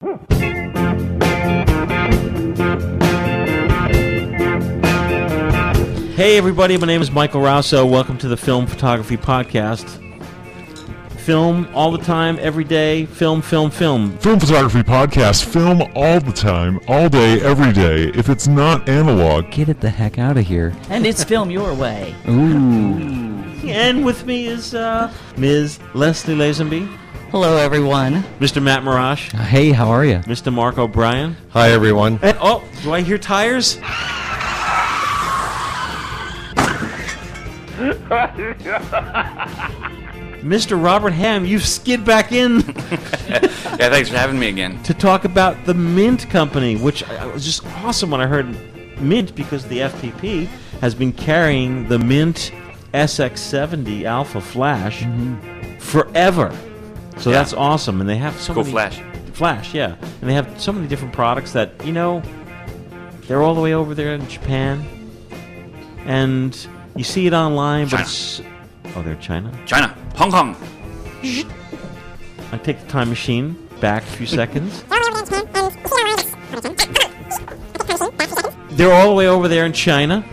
Hey, 0.00 0.08
everybody, 6.38 6.78
my 6.78 6.86
name 6.86 7.02
is 7.02 7.10
Michael 7.10 7.42
Raso. 7.42 7.90
Welcome 7.90 8.16
to 8.16 8.28
the 8.28 8.36
Film 8.38 8.66
Photography 8.66 9.18
Podcast. 9.18 9.84
Film 11.18 11.68
all 11.74 11.90
the 11.90 12.02
time, 12.02 12.38
every 12.40 12.64
day. 12.64 13.04
Film, 13.04 13.42
film, 13.42 13.70
film. 13.70 14.16
Film 14.20 14.40
Photography 14.40 14.82
Podcast. 14.82 15.44
Film 15.44 15.82
all 15.94 16.18
the 16.18 16.32
time, 16.32 16.80
all 16.88 17.10
day, 17.10 17.38
every 17.42 17.74
day. 17.74 18.04
If 18.18 18.30
it's 18.30 18.48
not 18.48 18.88
analog, 18.88 19.50
Get 19.50 19.68
it 19.68 19.82
the 19.82 19.90
heck 19.90 20.18
out 20.18 20.38
of 20.38 20.46
here. 20.46 20.72
And 20.88 21.06
it's 21.06 21.24
film 21.24 21.50
your 21.50 21.74
way. 21.74 22.14
Ooh. 22.26 22.96
And 23.68 24.02
with 24.02 24.24
me 24.24 24.46
is 24.46 24.74
uh, 24.74 25.12
Ms. 25.36 25.78
Leslie 25.92 26.36
Lazenby, 26.36 26.88
Hello, 27.30 27.56
everyone. 27.56 28.22
Mr. 28.40 28.60
Matt 28.60 28.82
Marrash, 28.82 29.32
uh, 29.34 29.38
Hey, 29.38 29.70
how 29.70 29.88
are 29.88 30.04
you? 30.04 30.16
Mr. 30.20 30.52
Mark 30.52 30.78
O'Brien. 30.78 31.36
Hi, 31.50 31.70
everyone. 31.70 32.18
And, 32.22 32.36
oh, 32.40 32.64
do 32.82 32.92
I 32.92 33.02
hear 33.02 33.18
tires? 33.18 33.76
Mr. 40.42 40.82
Robert 40.82 41.12
Ham, 41.12 41.44
you've 41.44 41.64
skid 41.66 42.04
back 42.04 42.32
in 42.32 42.60
Yeah, 42.90 43.88
thanks 43.90 44.08
for 44.08 44.16
having 44.16 44.38
me 44.38 44.48
again. 44.48 44.82
to 44.82 44.94
talk 44.94 45.24
about 45.24 45.64
the 45.66 45.74
Mint 45.74 46.28
Company, 46.30 46.76
which 46.76 47.08
I- 47.08 47.16
I 47.22 47.26
was 47.26 47.44
just 47.44 47.64
awesome 47.84 48.10
when 48.10 48.20
I 48.20 48.26
heard 48.26 48.56
Mint 49.00 49.34
because 49.34 49.64
the 49.66 49.78
FPP 49.80 50.46
has 50.80 50.94
been 50.94 51.12
carrying 51.12 51.86
the 51.88 51.98
Mint 51.98 52.52
SX70 52.92 54.04
Alpha 54.04 54.40
Flash 54.40 55.02
mm-hmm. 55.02 55.78
forever. 55.78 56.52
So 57.18 57.30
Yeah. 57.30 57.38
that's 57.38 57.52
awesome, 57.52 58.00
and 58.00 58.08
they 58.08 58.16
have 58.16 58.40
so 58.40 58.54
Cool 58.54 58.62
many 58.64 58.72
flash. 58.72 59.00
Flash, 59.32 59.74
yeah, 59.74 59.94
and 60.20 60.28
they 60.30 60.34
have 60.34 60.48
so 60.60 60.72
many 60.72 60.86
different 60.86 61.12
products 61.14 61.52
that 61.52 61.70
you 61.84 61.92
know 61.92 62.22
they're 63.26 63.42
all 63.42 63.54
the 63.54 63.60
way 63.60 63.72
over 63.74 63.94
there 63.94 64.14
in 64.14 64.26
Japan, 64.28 64.84
and 66.06 66.56
you 66.96 67.04
see 67.04 67.26
it 67.26 67.32
online, 67.32 67.86
but 67.86 67.96
China. 67.98 68.02
it's 68.02 68.42
oh, 68.96 69.02
they're 69.02 69.14
China. 69.16 69.50
China, 69.66 69.94
Hong 70.16 70.30
Kong. 70.30 70.56
I 72.52 72.58
take 72.62 72.80
the 72.80 72.88
time 72.88 73.08
machine 73.08 73.56
back 73.80 74.02
a 74.02 74.06
few 74.06 74.26
seconds. 74.26 74.84
They're 78.72 78.92
all 78.92 79.08
the 79.08 79.14
way 79.14 79.28
over 79.28 79.46
there 79.48 79.66
in 79.66 79.72
China, 79.72 80.24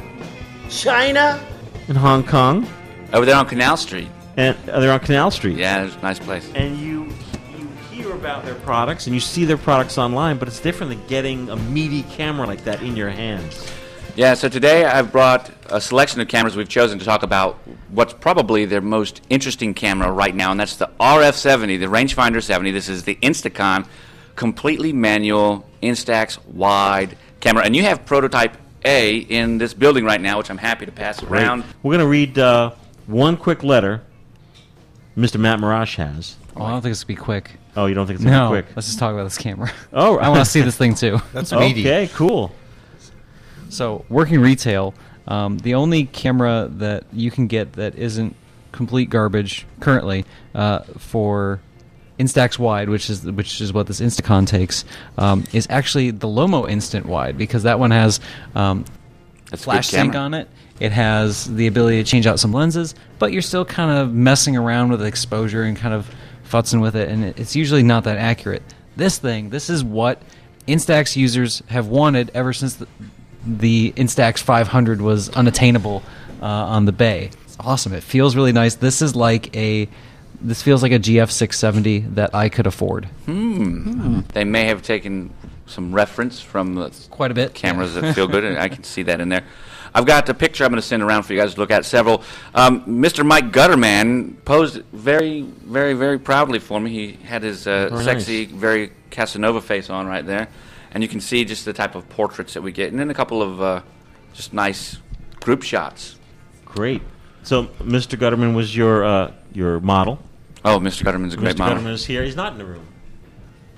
China? 0.70 1.39
in 1.88 1.95
Hong 1.95 2.23
Kong, 2.23 2.66
Over 3.14 3.25
there 3.25 3.36
on 3.36 3.45
Canal 3.45 3.78
Street. 3.78 4.08
And 4.38 4.55
uh, 4.69 4.80
they're 4.80 4.91
on 4.91 4.99
Canal 4.99 5.31
Street. 5.31 5.57
Yeah, 5.57 5.83
it's 5.83 5.95
a 5.95 6.02
nice 6.02 6.19
place. 6.19 6.49
And 6.55 6.77
you 6.80 7.09
you 7.57 7.67
hear 7.91 8.13
about 8.13 8.45
their 8.45 8.55
products 8.55 9.07
and 9.07 9.13
you 9.13 9.19
see 9.19 9.43
their 9.43 9.57
products 9.57 9.97
online, 9.97 10.38
but 10.38 10.47
it's 10.47 10.59
different 10.59 10.91
than 10.91 11.05
getting 11.07 11.49
a 11.49 11.55
meaty 11.55 12.03
camera 12.03 12.47
like 12.47 12.63
that 12.63 12.81
in 12.81 12.95
your 12.95 13.09
hands. 13.09 13.69
Yeah, 14.15 14.33
so 14.33 14.49
today 14.49 14.85
I've 14.85 15.11
brought 15.11 15.52
a 15.69 15.80
selection 15.80 16.21
of 16.21 16.27
cameras 16.27 16.55
we've 16.55 16.69
chosen 16.69 16.97
to 16.97 17.05
talk 17.05 17.21
about 17.21 17.55
what's 17.89 18.13
probably 18.13 18.65
their 18.65 18.81
most 18.81 19.21
interesting 19.30 19.75
camera 19.75 20.11
right 20.11 20.33
now, 20.33 20.49
and 20.49 20.59
that's 20.59 20.77
the 20.77 20.89
RF70, 20.99 21.80
the 21.80 21.85
Rangefinder 21.85 22.41
70. 22.41 22.71
This 22.71 22.89
is 22.89 23.03
the 23.03 23.15
Instacon 23.21 23.88
completely 24.35 24.93
manual 24.93 25.67
Instax 25.83 26.43
wide 26.45 27.17
camera. 27.41 27.63
And 27.63 27.75
you 27.75 27.83
have 27.83 28.05
prototype 28.05 28.58
A 28.85 29.17
in 29.17 29.58
this 29.58 29.73
building 29.73 30.03
right 30.03 30.21
now, 30.21 30.39
which 30.39 30.49
I'm 30.49 30.58
happy 30.58 30.85
to 30.85 30.91
pass 30.91 31.21
around. 31.21 31.63
We're 31.83 31.93
going 31.93 31.99
to 31.99 32.08
read 32.08 32.39
uh, 32.39 32.71
one 33.05 33.38
quick 33.38 33.63
letter 33.63 34.02
Mr. 35.18 35.40
Matt 35.40 35.60
Marrash 35.60 35.96
has. 35.96 36.36
Oh, 36.56 36.64
I 36.64 36.72
don't 36.72 36.82
think 36.82 36.92
it's 36.92 37.04
gonna 37.04 37.18
be 37.18 37.22
quick. 37.22 37.52
Oh, 37.76 37.88
you 37.88 37.96
don't 37.96 38.06
think 38.08 38.16
it's 38.20 38.23
going 38.23 38.34
to 38.34 38.40
No, 38.40 38.50
be 38.52 38.62
quick? 38.62 38.76
let's 38.76 38.88
just 38.88 39.00
talk 39.00 39.14
about 39.14 39.23
this 39.23 39.38
camera. 39.38 39.72
Oh, 39.94 40.18
I 40.20 40.30
want 40.30 40.44
to 40.46 40.50
see 40.50 40.62
this 40.62 40.78
thing 40.78 40.96
too. 40.96 41.20
That's 41.34 41.52
meaty. 41.52 41.82
Okay, 41.82 42.10
cool. 42.14 42.52
So, 43.70 44.06
working 44.10 44.40
retail, 44.40 44.94
um, 45.28 45.58
the 45.60 45.73
only 45.76 46.06
camera 46.06 46.70
that 46.73 47.04
you 47.11 47.32
can 47.32 47.48
get 47.48 47.73
that 47.73 47.95
isn't 47.95 48.36
complete 48.72 49.10
garbage 49.10 49.66
currently 49.80 50.26
uh, 50.56 50.80
for 50.98 51.60
Instax 52.20 52.58
wide, 52.58 52.89
which 52.89 53.10
is 53.10 53.23
which 53.26 53.60
is 53.61 53.73
what 53.73 53.88
this 53.88 54.00
Instacon 54.00 54.48
takes, 54.48 54.86
um, 55.17 55.44
is 55.52 55.67
actually 55.70 56.11
the 56.11 56.27
Lomo 56.27 56.70
Instant 56.70 57.06
wide 57.06 57.38
because 57.38 57.64
that 57.64 57.80
one 57.80 57.92
has 57.92 58.20
um, 58.56 58.86
That's 59.49 59.61
a 59.61 59.65
flash 59.65 59.87
sync 59.87 60.15
on 60.15 60.33
it. 60.33 60.49
It 60.80 60.91
has 60.91 61.45
the 61.53 61.67
ability 61.67 62.03
to 62.03 62.09
change 62.09 62.27
out 62.27 62.39
some 62.39 62.52
lenses, 62.52 62.93
but 63.17 63.31
you're 63.31 63.41
still 63.41 63.65
kind 63.65 63.97
of 63.97 64.13
messing 64.13 64.55
around 64.55 64.91
with 64.91 65.03
exposure 65.03 65.63
and 65.63 65.75
kind 65.75 65.93
of 65.93 66.09
futzing 66.47 66.81
with 66.81 66.95
it, 66.95 67.09
and 67.09 67.23
it's 67.23 67.55
usually 67.55 67.83
not 67.83 68.03
that 68.05 68.17
accurate. 68.17 68.63
This 68.95 69.17
thing, 69.17 69.49
this 69.49 69.69
is 69.69 69.83
what 69.83 70.21
Instax 70.67 71.15
users 71.15 71.61
have 71.67 71.87
wanted 71.87 72.31
ever 72.33 72.53
since 72.53 72.75
the, 72.75 72.87
the 73.45 73.93
Instax 73.95 74.39
500 74.39 75.02
was 75.02 75.30
unattainable 75.30 76.03
uh, 76.41 76.45
on 76.45 76.85
the 76.85 76.91
Bay. 76.91 77.31
It's 77.43 77.58
awesome. 77.59 77.93
It 77.93 78.03
feels 78.03 78.35
really 78.35 78.52
nice. 78.52 78.75
This 78.75 79.02
is 79.02 79.15
like 79.15 79.55
a 79.55 79.87
this 80.42 80.61
feels 80.61 80.83
like 80.83 80.92
a 80.92 80.99
GF 80.99 81.30
670 81.31 81.99
that 82.15 82.33
I 82.36 82.49
could 82.49 82.67
afford. 82.67 83.05
Hmm. 83.25 84.21
They 84.33 84.43
may 84.43 84.65
have 84.65 84.81
taken 84.81 85.33
some 85.65 85.93
reference 85.93 86.39
from 86.39 86.75
the 86.75 86.89
Quite 87.09 87.31
a 87.31 87.33
bit. 87.33 87.53
cameras 87.53 87.95
that 87.95 88.14
feel 88.15 88.27
good, 88.27 88.43
and 88.43 88.58
I 88.58 88.70
can 88.70 88.83
see 88.95 89.03
that 89.03 89.20
in 89.20 89.30
there. 89.30 89.43
I've 89.93 90.05
got 90.05 90.30
a 90.30 90.33
picture 90.33 90.64
I'm 90.64 90.70
going 90.70 90.81
to 90.81 90.87
send 90.87 91.02
around 91.02 91.23
for 91.23 91.33
you 91.33 91.39
guys 91.39 91.55
to 91.55 91.59
look 91.59 91.71
at. 91.71 91.83
Several. 91.86 92.21
Um, 92.53 92.81
Mr. 92.86 93.26
Mike 93.26 93.52
Gutterman 93.52 94.36
posed 94.45 94.81
very, 94.93 95.42
very, 95.42 95.93
very 95.93 96.20
proudly 96.20 96.59
for 96.59 96.80
me. 96.80 96.92
He 96.92 97.26
had 97.26 97.42
his 97.43 97.65
uh, 97.67 97.89
Very 97.89 98.03
sexy, 98.03 98.45
nice. 98.45 98.55
very 98.55 98.92
Casanova 99.09 99.61
face 99.61 99.89
on 99.89 100.05
right 100.05 100.26
there, 100.26 100.49
and 100.92 101.02
you 101.02 101.09
can 101.09 101.20
see 101.20 101.43
just 101.45 101.65
the 101.65 101.73
type 101.73 101.95
of 101.95 102.08
portraits 102.09 102.53
that 102.53 102.61
we 102.61 102.71
get, 102.71 102.92
and 102.92 102.99
then 102.99 103.09
a 103.09 103.14
couple 103.14 103.42
of 103.42 103.61
uh, 103.61 103.81
just 104.33 104.53
nice 104.53 104.97
group 105.39 105.64
shots. 105.64 106.15
Great. 106.65 107.02
So, 107.43 107.65
Mr. 107.80 108.20
Gutterman 108.20 108.53
was 108.55 108.76
your 108.76 109.03
uh, 109.05 109.31
your 109.58 109.80
model. 109.80 110.20
Oh, 110.64 110.80
Mr. 110.80 111.04
Gutterman's 111.04 111.34
a 111.34 111.38
great 111.38 111.56
Mr. 111.56 111.60
model. 111.60 111.78
Gutterman 111.80 111.94
is 111.94 112.06
here. 112.06 112.23
He's 112.23 112.36
not 112.36 112.52
in 112.54 112.60
the 112.60 112.66
room. 112.66 112.86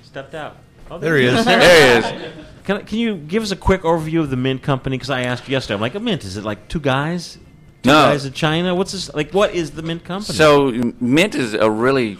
Stepped 0.02 0.34
out. 0.34 0.56
Oh, 0.90 0.98
There 0.98 1.16
he 1.16 1.24
is. 1.26 1.44
There 1.44 1.60
he 1.60 1.98
is. 1.98 2.34
Can, 2.64 2.84
can 2.84 2.98
you 2.98 3.16
give 3.16 3.42
us 3.42 3.50
a 3.50 3.56
quick 3.56 3.82
overview 3.82 4.20
of 4.20 4.28
the 4.30 4.36
Mint 4.36 4.62
Company? 4.62 4.96
Because 4.96 5.10
I 5.10 5.22
asked 5.22 5.48
yesterday. 5.48 5.74
I'm 5.74 5.80
like, 5.80 5.94
a 5.94 6.00
Mint, 6.00 6.24
is 6.24 6.36
it 6.36 6.44
like 6.44 6.68
two 6.68 6.80
guys? 6.80 7.34
Two 7.82 7.88
No. 7.88 7.94
guys 7.94 8.26
in 8.26 8.32
China? 8.34 8.74
What's 8.74 8.92
this? 8.92 9.12
Like, 9.14 9.32
what 9.32 9.54
is 9.54 9.70
the 9.70 9.82
Mint 9.82 10.04
Company? 10.04 10.36
So 10.36 10.70
Mint 11.00 11.34
is 11.34 11.54
a 11.54 11.70
really 11.70 12.18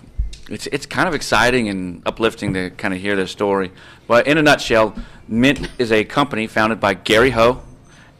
it's 0.48 0.66
it's 0.68 0.86
kind 0.86 1.06
of 1.06 1.14
exciting 1.14 1.68
and 1.68 2.02
uplifting 2.06 2.54
to 2.54 2.70
kind 2.70 2.94
of 2.94 3.00
hear 3.00 3.14
their 3.16 3.26
story. 3.26 3.70
But 4.06 4.26
in 4.26 4.38
a 4.38 4.42
nutshell, 4.42 4.94
Mint 5.28 5.68
is 5.78 5.92
a 5.92 6.02
company 6.04 6.46
founded 6.46 6.80
by 6.80 6.94
Gary 6.94 7.30
Ho 7.30 7.62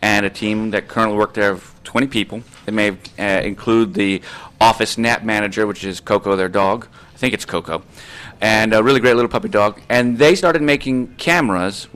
and 0.02 0.26
a 0.26 0.30
team 0.30 0.70
that 0.72 0.86
currently 0.88 1.16
work 1.16 1.34
there 1.34 1.50
of 1.50 1.74
20 1.84 2.06
people. 2.08 2.42
They 2.66 2.72
may 2.72 2.90
uh, 3.18 3.22
include 3.42 3.94
the 3.94 4.22
office 4.60 4.98
nap 4.98 5.22
manager, 5.22 5.66
which 5.66 5.84
is 5.84 6.00
Coco, 6.00 6.36
their 6.36 6.48
dog. 6.48 6.86
I 7.14 7.16
think 7.16 7.34
it's 7.34 7.44
Coco, 7.44 7.82
and 8.40 8.72
a 8.72 8.82
really 8.82 9.00
great 9.00 9.14
little 9.14 9.30
puppy 9.30 9.48
dog. 9.48 9.80
And 9.88 10.18
they 10.18 10.34
started 10.34 10.62
making 10.62 11.16
cameras 11.16 11.88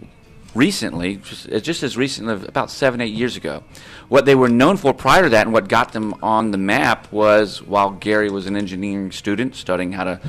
recently, 0.54 1.16
just, 1.16 1.50
uh, 1.50 1.60
just 1.60 1.82
as 1.82 1.96
recently, 1.96 2.46
about 2.46 2.70
seven, 2.70 3.00
eight 3.00 3.12
years 3.12 3.36
ago. 3.36 3.62
What 4.08 4.26
they 4.26 4.34
were 4.34 4.48
known 4.48 4.76
for 4.76 4.92
prior 4.94 5.24
to 5.24 5.28
that, 5.30 5.46
and 5.46 5.52
what 5.52 5.68
got 5.68 5.92
them 5.92 6.14
on 6.22 6.50
the 6.50 6.58
map, 6.58 7.10
was 7.12 7.62
while 7.62 7.90
Gary 7.90 8.30
was 8.30 8.46
an 8.46 8.56
engineering 8.56 9.12
student 9.12 9.56
studying 9.56 9.92
how 9.92 10.04
to 10.04 10.20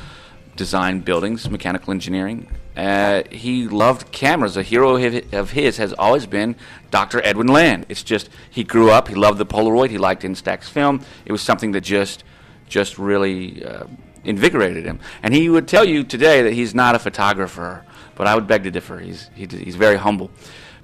design 0.56 1.00
buildings, 1.00 1.50
mechanical 1.50 1.92
engineering, 1.92 2.48
uh, 2.78 3.24
he 3.32 3.68
loved 3.68 4.12
cameras. 4.12 4.58
A 4.58 4.64
hero 4.64 4.96
of 5.32 5.52
his 5.52 5.78
has 5.78 5.94
always 5.94 6.26
been 6.26 6.56
Dr. 6.92 7.22
Edwin 7.24 7.48
Land. 7.48 7.86
It's 7.90 8.04
just 8.04 8.30
he 8.50 8.64
grew 8.64 8.92
up, 8.92 9.08
he 9.08 9.16
loved 9.16 9.38
the 9.38 9.46
Polaroid, 9.46 9.90
he 9.90 9.98
liked 9.98 10.24
Instax 10.24 10.66
film. 10.66 11.02
It 11.26 11.32
was 11.32 11.42
something 11.42 11.72
that 11.72 11.82
just, 11.82 12.24
just 12.68 12.98
really 12.98 13.64
uh, 13.64 13.86
invigorated 14.26 14.86
him. 14.86 15.00
And 15.24 15.34
he 15.34 15.48
would 15.48 15.68
tell 15.68 15.86
you 15.86 16.04
today 16.04 16.42
that 16.44 16.54
he's 16.54 16.76
not 16.76 16.96
a 16.96 17.00
photographer, 17.00 17.86
but 18.16 18.28
I 18.28 18.36
would 18.36 18.48
beg 18.48 18.64
to 18.64 18.72
differ. 18.72 19.00
He's, 19.00 19.30
he, 19.36 19.46
he's 19.46 19.76
very 19.76 19.98
humble. 19.98 20.30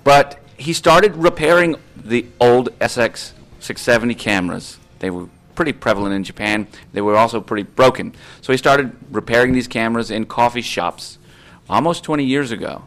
But 0.03 0.39
he 0.57 0.73
started 0.73 1.15
repairing 1.15 1.75
the 1.95 2.25
old 2.39 2.69
SX 2.79 3.33
670 3.59 4.15
cameras. 4.15 4.77
They 4.99 5.09
were 5.09 5.27
pretty 5.55 5.73
prevalent 5.73 6.13
in 6.13 6.23
Japan. 6.23 6.67
They 6.93 7.01
were 7.01 7.15
also 7.15 7.41
pretty 7.41 7.63
broken. 7.63 8.13
So 8.41 8.53
he 8.53 8.57
started 8.57 8.95
repairing 9.11 9.53
these 9.53 9.67
cameras 9.67 10.11
in 10.11 10.25
coffee 10.25 10.61
shops 10.61 11.17
almost 11.69 12.03
20 12.03 12.23
years 12.23 12.51
ago. 12.51 12.83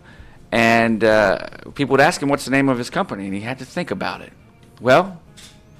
And 0.52 1.02
uh, 1.02 1.48
people 1.74 1.92
would 1.92 2.00
ask 2.00 2.22
him 2.22 2.28
what's 2.28 2.44
the 2.44 2.50
name 2.50 2.68
of 2.68 2.78
his 2.78 2.90
company, 2.90 3.24
and 3.24 3.34
he 3.34 3.40
had 3.40 3.58
to 3.58 3.64
think 3.64 3.90
about 3.90 4.20
it. 4.20 4.32
Well, 4.80 5.20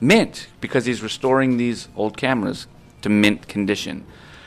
mint, 0.00 0.48
because 0.60 0.84
he's 0.84 1.02
restoring 1.02 1.56
these 1.56 1.88
old 1.94 2.16
cameras 2.16 2.66
to 3.02 3.08
mint 3.08 3.46
condition. 3.46 4.04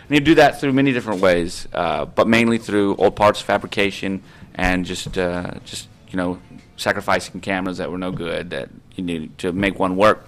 And 0.08 0.14
he'd 0.14 0.24
do 0.24 0.36
that 0.36 0.60
through 0.60 0.74
many 0.74 0.92
different 0.92 1.22
ways, 1.22 1.68
uh, 1.74 2.06
but 2.06 2.28
mainly 2.28 2.58
through 2.58 2.96
old 2.96 3.16
parts 3.16 3.40
fabrication 3.40 4.24
and 4.56 4.86
just, 4.86 5.18
uh, 5.18 5.52
just 5.66 5.88
you 6.10 6.18
know, 6.18 6.40
sacrificing 6.78 7.42
cameras 7.42 7.78
that 7.78 7.92
were 7.92 7.98
no 7.98 8.12
good 8.12 8.52
that 8.52 8.70
you 8.96 9.04
needed 9.04 9.38
to 9.40 9.52
make 9.52 9.80
one 9.80 9.98
work. 9.98 10.28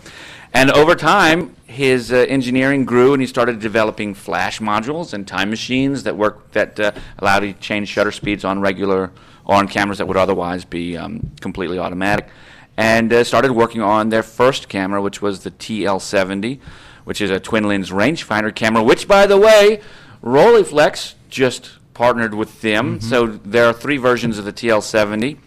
And 0.54 0.72
over 0.72 0.96
time, 0.96 1.56
his 1.68 2.12
uh, 2.12 2.16
engineering 2.28 2.84
grew, 2.84 3.14
and 3.14 3.22
he 3.22 3.28
started 3.28 3.60
developing 3.60 4.14
flash 4.16 4.60
modules 4.60 5.14
and 5.14 5.28
time 5.28 5.50
machines 5.50 6.04
that 6.04 6.18
work 6.18 6.52
that 6.52 6.80
uh, 6.80 6.92
allowed 7.20 7.44
you 7.44 7.54
to 7.54 7.60
change 7.60 7.90
shutter 7.90 8.12
speeds 8.12 8.44
on 8.44 8.60
regular 8.60 9.12
or 9.46 9.56
on 9.56 9.68
cameras 9.68 10.00
that 10.00 10.08
would 10.08 10.18
otherwise 10.18 10.66
be 10.66 10.98
um, 10.98 11.32
completely 11.40 11.78
automatic. 11.78 12.30
And 12.78 13.14
uh, 13.14 13.24
started 13.24 13.52
working 13.52 13.82
on 13.82 14.10
their 14.10 14.24
first 14.24 14.70
camera, 14.70 15.02
which 15.02 15.22
was 15.22 15.44
the 15.44 15.52
TL70, 15.52 16.60
which 17.04 17.22
is 17.22 17.30
a 17.30 17.40
twin 17.40 17.68
lens 17.68 17.92
rangefinder 17.92 18.54
camera. 18.54 18.82
Which, 18.82 19.08
by 19.08 19.28
the 19.28 19.38
way, 19.38 19.82
Rolleiflex 20.24 21.14
just 21.30 21.72
partnered 21.94 22.34
with 22.34 22.62
them. 22.62 23.02
So 23.02 23.28
there 23.28 23.66
are 23.66 23.74
three 23.74 23.98
versions 23.98 24.38
of 24.38 24.46
the 24.46 24.54
TL70 24.54 25.38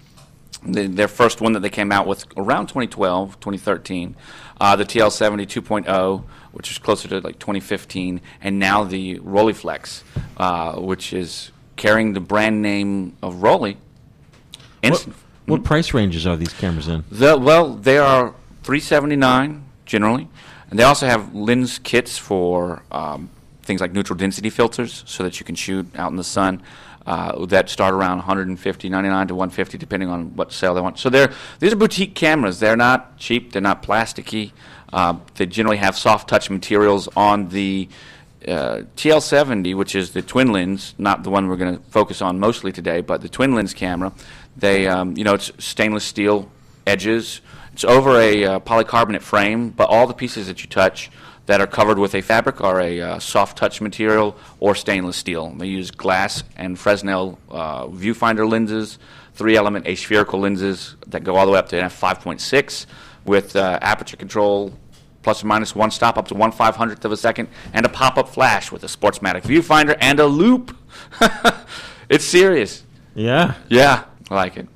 the, 0.65 0.87
their 0.87 1.09
first 1.09 1.41
one 1.41 1.53
that 1.53 1.61
they 1.61 1.71
came 1.71 1.93
out 1.93 2.07
with 2.07 2.27
around 2.37 2.67
2012, 2.67 3.41
2013, 3.41 4.17
uh, 4.61 4.77
the 4.77 4.85
TL70 4.85 5.47
2.0, 5.47 6.25
which 6.53 6.71
is 6.71 6.79
closer 6.79 7.09
to 7.09 7.21
like 7.21 7.39
2015, 7.39 8.21
and 8.41 8.59
now 8.59 8.85
the 8.85 9.19
Rolleiflex, 9.19 10.03
uh, 10.37 10.81
which 10.81 11.13
is 11.13 11.51
carrying 11.77 12.13
the 12.13 12.21
brand 12.21 12.63
name 12.63 13.17
of 13.23 13.37
Rollei. 13.37 13.77
What, 14.83 15.09
what 15.47 15.65
price 15.65 15.95
ranges 15.95 16.27
are 16.27 16.37
these 16.37 16.53
cameras 16.53 16.89
in? 16.89 17.05
the, 17.11 17.37
well, 17.39 17.75
they 17.75 17.99
are 17.99 18.35
379 18.63 19.65
generally, 19.87 20.29
and 20.71 20.79
they 20.79 20.85
also 20.85 21.07
have 21.07 21.35
lens 21.35 21.79
kits 21.79 22.19
for 22.19 22.83
um, 22.91 23.31
things 23.63 23.81
like 23.81 23.93
neutral 23.93 24.17
density 24.17 24.51
filters, 24.51 25.03
so 25.07 25.23
that 25.23 25.41
you 25.41 25.47
can 25.47 25.55
shoot 25.55 25.87
out 25.97 26.11
in 26.11 26.17
the 26.17 26.25
sun. 26.25 26.63
Uh, 27.05 27.45
that 27.47 27.69
start 27.69 27.95
around 27.95 28.19
150, 28.19 28.89
99 28.89 29.27
to 29.27 29.35
150, 29.35 29.77
depending 29.77 30.09
on 30.09 30.37
what 30.37 30.53
sale 30.53 30.73
they 30.73 30.81
want. 30.81 31.01
So 31.01 31.11
they're 31.11 31.33
these 31.59 31.73
are 31.73 31.77
boutique 31.77 32.15
cameras. 32.15 32.61
They're 32.61 32.77
not 32.77 33.19
cheap. 33.19 33.53
They're 33.53 33.61
not 33.61 33.83
plasticky. 33.83 34.53
Uh, 34.93 35.17
they 35.35 35.47
generally 35.47 35.79
have 35.79 35.97
soft 35.97 36.29
touch 36.29 36.49
materials 36.49 37.09
on 37.17 37.49
the 37.49 37.89
uh, 38.47 38.83
TL70, 38.97 39.77
which 39.77 39.95
is 39.95 40.13
the 40.13 40.23
twin 40.23 40.53
lens, 40.53 40.95
not 40.99 41.23
the 41.25 41.31
one 41.31 41.49
we're 41.49 41.57
going 41.57 41.77
to 41.77 41.83
focus 41.91 42.21
on 42.21 42.39
mostly 42.39 42.73
today, 42.73 43.01
but 43.01 43.21
the 43.21 43.29
twin 43.29 43.55
lens 43.55 43.73
camera. 43.73 44.13
They, 44.57 44.87
um, 44.87 45.17
you 45.17 45.25
know, 45.25 45.35
it's 45.35 45.51
stainless 45.59 46.05
steel 46.05 46.51
edges. 46.87 47.41
It's 47.73 47.85
over 47.85 48.21
a 48.21 48.45
uh, 48.45 48.61
polycarbonate 48.61 49.23
frame, 49.23 49.71
but 49.71 49.89
all 49.89 50.07
the 50.07 50.15
pieces 50.15 50.49
that 50.49 50.63
you 50.63 50.69
touch 50.69 51.11
that 51.47 51.61
are 51.61 51.67
covered 51.67 51.99
with 51.99 52.15
a 52.15 52.23
fabric 52.23 52.61
are 52.61 52.81
a 52.81 53.01
uh, 53.01 53.19
soft 53.19 53.59
touch 53.59 53.81
material 53.81 54.37
or 54.61 54.75
stainless 54.75 55.17
steel. 55.17 55.51
They 55.51 55.67
use 55.67 55.91
glass 55.91 56.45
and 56.57 56.79
Fresnel 56.79 57.39
uh, 57.51 57.87
viewfinder 57.87 58.49
lenses, 58.49 58.99
three 59.35 59.57
element 59.57 59.87
aspherical 59.87 60.41
lenses 60.41 60.97
that 61.09 61.25
go 61.25 61.37
all 61.37 61.47
the 61.47 61.53
way 61.53 61.59
up 61.59 61.69
to 61.71 61.81
f5.6 61.81 62.87
with 63.25 63.57
uh, 63.57 63.79
aperture 63.83 64.17
control 64.17 64.73
plus 65.23 65.43
or 65.43 65.47
minus 65.47 65.75
one 65.75 65.91
stop 65.91 66.19
up 66.19 66.29
to 66.29 66.35
one 66.35 66.53
five 66.53 66.77
hundredth 66.77 67.05
of 67.05 67.13
a 67.13 67.17
second, 67.17 67.49
and 67.73 67.87
a 67.87 67.89
pop-up 67.89 68.29
flash 68.29 68.73
with 68.73 68.83
a 68.85 68.89
Sportsmatic 68.89 69.43
viewfinder 69.43 69.97
and 70.01 70.21
a 70.21 70.27
loop. 70.27 70.77
it's 72.09 72.25
serious. 72.25 72.83
Yeah. 73.15 73.55
Yeah, 73.69 74.05
I 74.31 74.35
like 74.35 74.57
it. 74.57 74.69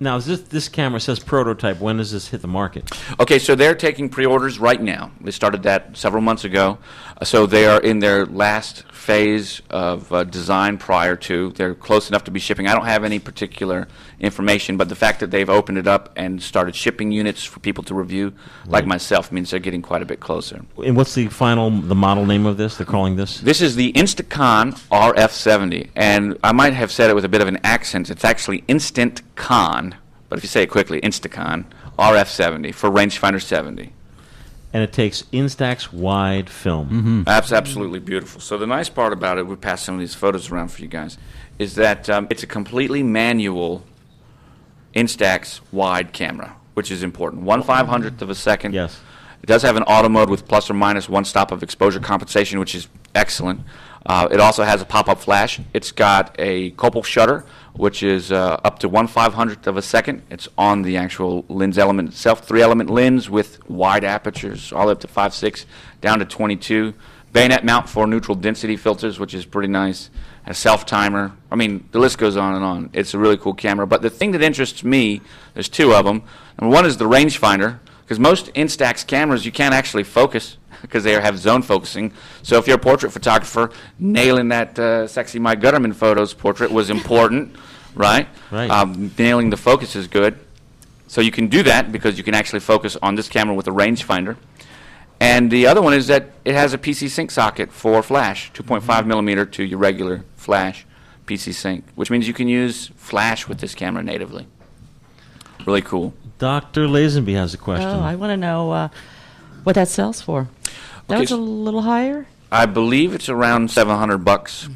Now, 0.00 0.16
is 0.16 0.26
this 0.26 0.40
this 0.42 0.68
camera 0.68 1.00
says 1.00 1.18
prototype. 1.18 1.80
When 1.80 1.96
does 1.96 2.12
this 2.12 2.28
hit 2.28 2.40
the 2.40 2.48
market? 2.48 2.90
Okay, 3.18 3.38
so 3.38 3.54
they're 3.54 3.74
taking 3.74 4.08
pre-orders 4.08 4.58
right 4.58 4.80
now. 4.80 5.10
They 5.20 5.32
started 5.32 5.64
that 5.64 5.96
several 5.96 6.22
months 6.22 6.44
ago. 6.44 6.78
So 7.24 7.46
they 7.46 7.66
are 7.66 7.80
in 7.80 7.98
their 7.98 8.26
last 8.26 8.84
phase 8.92 9.60
of 9.70 10.12
uh, 10.12 10.22
design 10.24 10.78
prior 10.78 11.16
to. 11.16 11.50
They're 11.52 11.74
close 11.74 12.08
enough 12.08 12.24
to 12.24 12.30
be 12.30 12.38
shipping. 12.38 12.68
I 12.68 12.74
don't 12.74 12.84
have 12.84 13.04
any 13.04 13.18
particular 13.18 13.88
information, 14.20 14.76
but 14.76 14.88
the 14.88 14.94
fact 14.94 15.20
that 15.20 15.30
they've 15.30 15.48
opened 15.48 15.78
it 15.78 15.88
up 15.88 16.12
and 16.14 16.42
started 16.42 16.76
shipping 16.76 17.10
units 17.10 17.42
for 17.42 17.58
people 17.58 17.82
to 17.84 17.94
review, 17.94 18.34
like 18.66 18.86
myself, 18.86 19.32
means 19.32 19.50
they're 19.50 19.60
getting 19.60 19.82
quite 19.82 20.02
a 20.02 20.04
bit 20.04 20.20
closer. 20.20 20.64
And 20.84 20.94
what's 20.94 21.14
the 21.14 21.26
final 21.28 21.70
the 21.70 21.94
model 21.94 22.26
name 22.26 22.46
of 22.46 22.56
this? 22.56 22.76
They're 22.76 22.86
calling 22.86 23.16
this. 23.16 23.40
This 23.40 23.62
is 23.62 23.74
the 23.74 23.92
Instacon 23.94 24.78
RF70, 24.90 25.88
and 25.96 26.38
I 26.44 26.52
might 26.52 26.74
have 26.74 26.92
said 26.92 27.10
it 27.10 27.14
with 27.14 27.24
a 27.24 27.28
bit 27.28 27.40
of 27.40 27.48
an 27.48 27.58
accent. 27.64 28.10
It's 28.10 28.24
actually 28.24 28.62
Instant 28.68 29.22
Con, 29.34 29.96
but 30.28 30.38
if 30.38 30.44
you 30.44 30.48
say 30.48 30.62
it 30.64 30.70
quickly, 30.70 31.00
Instacon 31.00 31.64
RF70 31.98 32.74
for 32.74 32.90
rangefinder 32.90 33.42
70. 33.42 33.92
And 34.72 34.82
it 34.82 34.92
takes 34.92 35.22
Instax 35.32 35.92
wide 35.92 36.50
film. 36.50 37.24
That's 37.24 37.52
absolutely 37.52 38.00
beautiful. 38.00 38.40
So 38.40 38.58
the 38.58 38.66
nice 38.66 38.88
part 38.88 39.12
about 39.12 39.38
it, 39.38 39.46
we 39.46 39.56
pass 39.56 39.82
some 39.82 39.94
of 39.94 40.00
these 40.00 40.14
photos 40.14 40.50
around 40.50 40.68
for 40.68 40.82
you 40.82 40.88
guys, 40.88 41.18
is 41.58 41.74
that 41.76 42.08
um, 42.10 42.26
it's 42.30 42.42
a 42.42 42.46
completely 42.46 43.02
manual 43.02 43.84
Instax 44.94 45.60
wide 45.72 46.12
camera, 46.12 46.56
which 46.74 46.90
is 46.90 47.02
important. 47.02 47.42
One 47.42 47.62
five 47.62 47.86
hundredth 47.88 48.22
of 48.22 48.30
a 48.30 48.34
second. 48.34 48.74
Yes. 48.74 49.00
It 49.42 49.46
does 49.46 49.62
have 49.62 49.76
an 49.76 49.84
auto 49.84 50.08
mode 50.08 50.30
with 50.30 50.48
plus 50.48 50.68
or 50.68 50.74
minus 50.74 51.08
one 51.08 51.24
stop 51.24 51.52
of 51.52 51.62
exposure 51.62 52.00
compensation, 52.00 52.58
which 52.58 52.74
is 52.74 52.88
excellent. 53.14 53.60
Uh, 54.08 54.26
it 54.30 54.40
also 54.40 54.64
has 54.64 54.80
a 54.80 54.86
pop-up 54.86 55.20
flash. 55.20 55.60
It's 55.74 55.92
got 55.92 56.34
a 56.38 56.70
copal 56.70 57.02
shutter, 57.02 57.44
which 57.74 58.02
is 58.02 58.32
uh, 58.32 58.58
up 58.64 58.78
to 58.78 58.88
one 58.88 59.06
five 59.06 59.34
hundredth 59.34 59.66
of 59.66 59.76
a 59.76 59.82
second. 59.82 60.22
It's 60.30 60.48
on 60.56 60.80
the 60.80 60.96
actual 60.96 61.44
lens 61.48 61.76
element 61.76 62.08
itself. 62.08 62.46
Three-element 62.46 62.88
lens 62.88 63.28
with 63.28 63.68
wide 63.68 64.04
apertures, 64.04 64.72
all 64.72 64.82
the 64.82 64.86
way 64.86 64.92
up 64.92 65.00
to 65.00 65.08
five 65.08 65.34
six, 65.34 65.66
down 66.00 66.20
to 66.20 66.24
22. 66.24 66.94
Bayonet 67.32 67.62
mount 67.64 67.88
for 67.88 68.06
neutral 68.06 68.34
density 68.34 68.76
filters, 68.78 69.20
which 69.20 69.34
is 69.34 69.44
pretty 69.44 69.68
nice. 69.68 70.08
A 70.46 70.54
self 70.54 70.86
timer. 70.86 71.32
I 71.52 71.56
mean, 71.56 71.86
the 71.92 71.98
list 71.98 72.16
goes 72.16 72.38
on 72.38 72.54
and 72.54 72.64
on. 72.64 72.90
It's 72.94 73.12
a 73.12 73.18
really 73.18 73.36
cool 73.36 73.52
camera. 73.52 73.86
But 73.86 74.00
the 74.00 74.08
thing 74.08 74.30
that 74.30 74.40
interests 74.40 74.82
me, 74.82 75.20
there's 75.52 75.68
two 75.68 75.92
of 75.92 76.06
them. 76.06 76.22
Number 76.58 76.74
one 76.74 76.86
is 76.86 76.96
the 76.96 77.04
rangefinder, 77.04 77.80
because 78.00 78.18
most 78.18 78.46
Instax 78.54 79.06
cameras 79.06 79.44
you 79.44 79.52
can't 79.52 79.74
actually 79.74 80.04
focus 80.04 80.56
because 80.82 81.04
they 81.04 81.12
have 81.12 81.38
zone 81.38 81.62
focusing. 81.62 82.12
So 82.42 82.58
if 82.58 82.66
you're 82.66 82.76
a 82.76 82.80
portrait 82.80 83.12
photographer, 83.12 83.70
nailing 83.98 84.48
that 84.48 84.78
uh, 84.78 85.06
sexy 85.06 85.38
Mike 85.38 85.60
Gutterman 85.60 85.94
photos 85.94 86.34
portrait 86.34 86.70
was 86.70 86.90
important, 86.90 87.56
right? 87.94 88.28
Right. 88.50 88.70
Um, 88.70 89.12
nailing 89.18 89.50
the 89.50 89.56
focus 89.56 89.96
is 89.96 90.06
good. 90.06 90.38
So 91.06 91.20
you 91.20 91.30
can 91.30 91.48
do 91.48 91.62
that 91.62 91.90
because 91.90 92.18
you 92.18 92.24
can 92.24 92.34
actually 92.34 92.60
focus 92.60 92.96
on 93.02 93.14
this 93.14 93.28
camera 93.28 93.54
with 93.54 93.66
a 93.66 93.70
rangefinder. 93.70 94.36
And 95.20 95.50
the 95.50 95.66
other 95.66 95.82
one 95.82 95.94
is 95.94 96.06
that 96.06 96.30
it 96.44 96.54
has 96.54 96.74
a 96.74 96.78
PC 96.78 97.08
sync 97.08 97.30
socket 97.30 97.72
for 97.72 98.02
flash, 98.02 98.52
2.5 98.52 99.06
millimeter 99.06 99.44
to 99.44 99.64
your 99.64 99.78
regular 99.78 100.24
flash 100.36 100.86
PC 101.26 101.52
sync, 101.54 101.84
which 101.94 102.10
means 102.10 102.28
you 102.28 102.34
can 102.34 102.48
use 102.48 102.88
flash 102.96 103.48
with 103.48 103.58
this 103.58 103.74
camera 103.74 104.02
natively. 104.02 104.46
Really 105.66 105.82
cool. 105.82 106.14
Dr. 106.38 106.86
Lazenby 106.86 107.34
has 107.34 107.52
a 107.52 107.58
question. 107.58 107.88
Oh, 107.88 108.00
I 108.00 108.14
want 108.14 108.30
to 108.30 108.36
know 108.36 108.70
uh, 108.70 108.88
what 109.64 109.74
that 109.74 109.88
sells 109.88 110.22
for. 110.22 110.48
That 111.08 111.14
Okay, 111.14 111.20
was 111.22 111.30
a 111.32 111.36
little 111.36 111.82
higher. 111.82 112.26
I 112.50 112.66
believe 112.66 113.14
it's 113.14 113.28
around 113.28 113.70
700 113.70 114.18
bucks. 114.18 114.68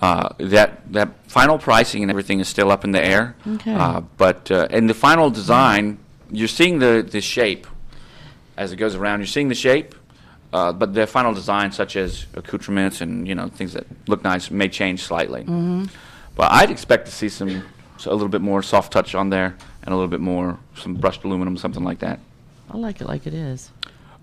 Uh, 0.00 0.28
that 0.38 0.92
that 0.92 1.08
final 1.26 1.58
pricing 1.58 2.02
and 2.02 2.10
everything 2.10 2.38
is 2.38 2.48
still 2.48 2.70
up 2.70 2.84
in 2.84 2.90
the 2.92 3.02
air. 3.02 3.34
Okay. 3.46 3.74
Uh, 3.74 4.02
but 4.18 4.50
uh, 4.50 4.66
in 4.70 4.86
the 4.86 4.94
final 4.94 5.30
design, 5.30 5.98
you're 6.30 6.48
seeing 6.48 6.78
the 6.80 7.06
the 7.08 7.20
shape 7.20 7.66
as 8.56 8.72
it 8.72 8.76
goes 8.76 8.94
around. 8.94 9.20
You're 9.20 9.26
seeing 9.26 9.48
the 9.48 9.54
shape, 9.54 9.94
uh, 10.52 10.72
but 10.72 10.92
the 10.92 11.06
final 11.06 11.32
design, 11.32 11.72
such 11.72 11.96
as 11.96 12.26
accoutrements 12.34 13.00
and 13.00 13.26
you 13.26 13.34
know 13.34 13.48
things 13.48 13.72
that 13.72 13.86
look 14.06 14.22
nice, 14.22 14.50
may 14.50 14.68
change 14.68 15.02
slightly. 15.02 15.40
Mm-hmm. 15.42 15.84
But 16.34 16.52
I'd 16.52 16.70
expect 16.70 17.06
to 17.06 17.12
see 17.12 17.30
some 17.30 17.64
so 17.96 18.10
a 18.10 18.14
little 18.14 18.28
bit 18.28 18.42
more 18.42 18.62
soft 18.62 18.92
touch 18.92 19.14
on 19.14 19.30
there 19.30 19.56
and 19.82 19.88
a 19.92 19.96
little 19.96 20.10
bit 20.10 20.20
more 20.20 20.58
some 20.76 20.94
brushed 20.94 21.24
aluminum, 21.24 21.56
something 21.56 21.82
like 21.84 22.00
that. 22.00 22.20
I 22.70 22.76
like 22.76 23.00
it 23.00 23.06
like 23.06 23.26
it 23.26 23.32
is. 23.32 23.70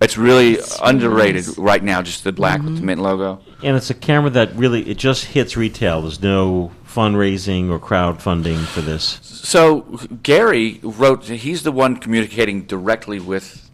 It's 0.04 0.18
really 0.18 0.56
It's 0.56 0.80
underrated 0.84 1.48
nice. 1.48 1.58
right 1.58 1.84
now, 1.84 2.02
just 2.02 2.24
the 2.24 2.34
black 2.34 2.62
with 2.62 2.76
the 2.78 2.82
mint 2.82 3.02
logo. 3.02 3.40
And 3.64 3.78
it's 3.78 3.90
a 3.90 3.94
camera 3.94 4.30
that 4.32 4.54
really 4.56 4.82
it 4.90 4.98
just 4.98 5.26
hits 5.26 5.56
retail. 5.56 6.02
There's 6.02 6.22
no 6.22 6.72
fundraising 6.86 7.70
or 7.70 7.80
crowdfunding 7.80 8.66
for 8.66 8.82
this. 8.82 9.20
So 9.24 9.82
Gary 10.22 10.80
wrote. 10.84 11.24
He's 11.26 11.64
the 11.64 11.72
one 11.72 11.98
communicating 11.98 12.64
directly 12.64 13.20
with 13.20 13.70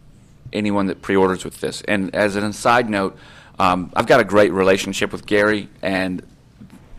anyone 0.52 0.86
that 0.86 1.02
pre-orders 1.02 1.44
with 1.44 1.60
this. 1.60 1.82
And 1.82 2.14
as 2.14 2.36
an 2.36 2.44
aside 2.44 2.88
note, 2.88 3.16
um, 3.58 3.92
I've 3.94 4.06
got 4.06 4.20
a 4.20 4.24
great 4.24 4.52
relationship 4.52 5.12
with 5.12 5.26
Gary, 5.26 5.68
and 5.82 6.22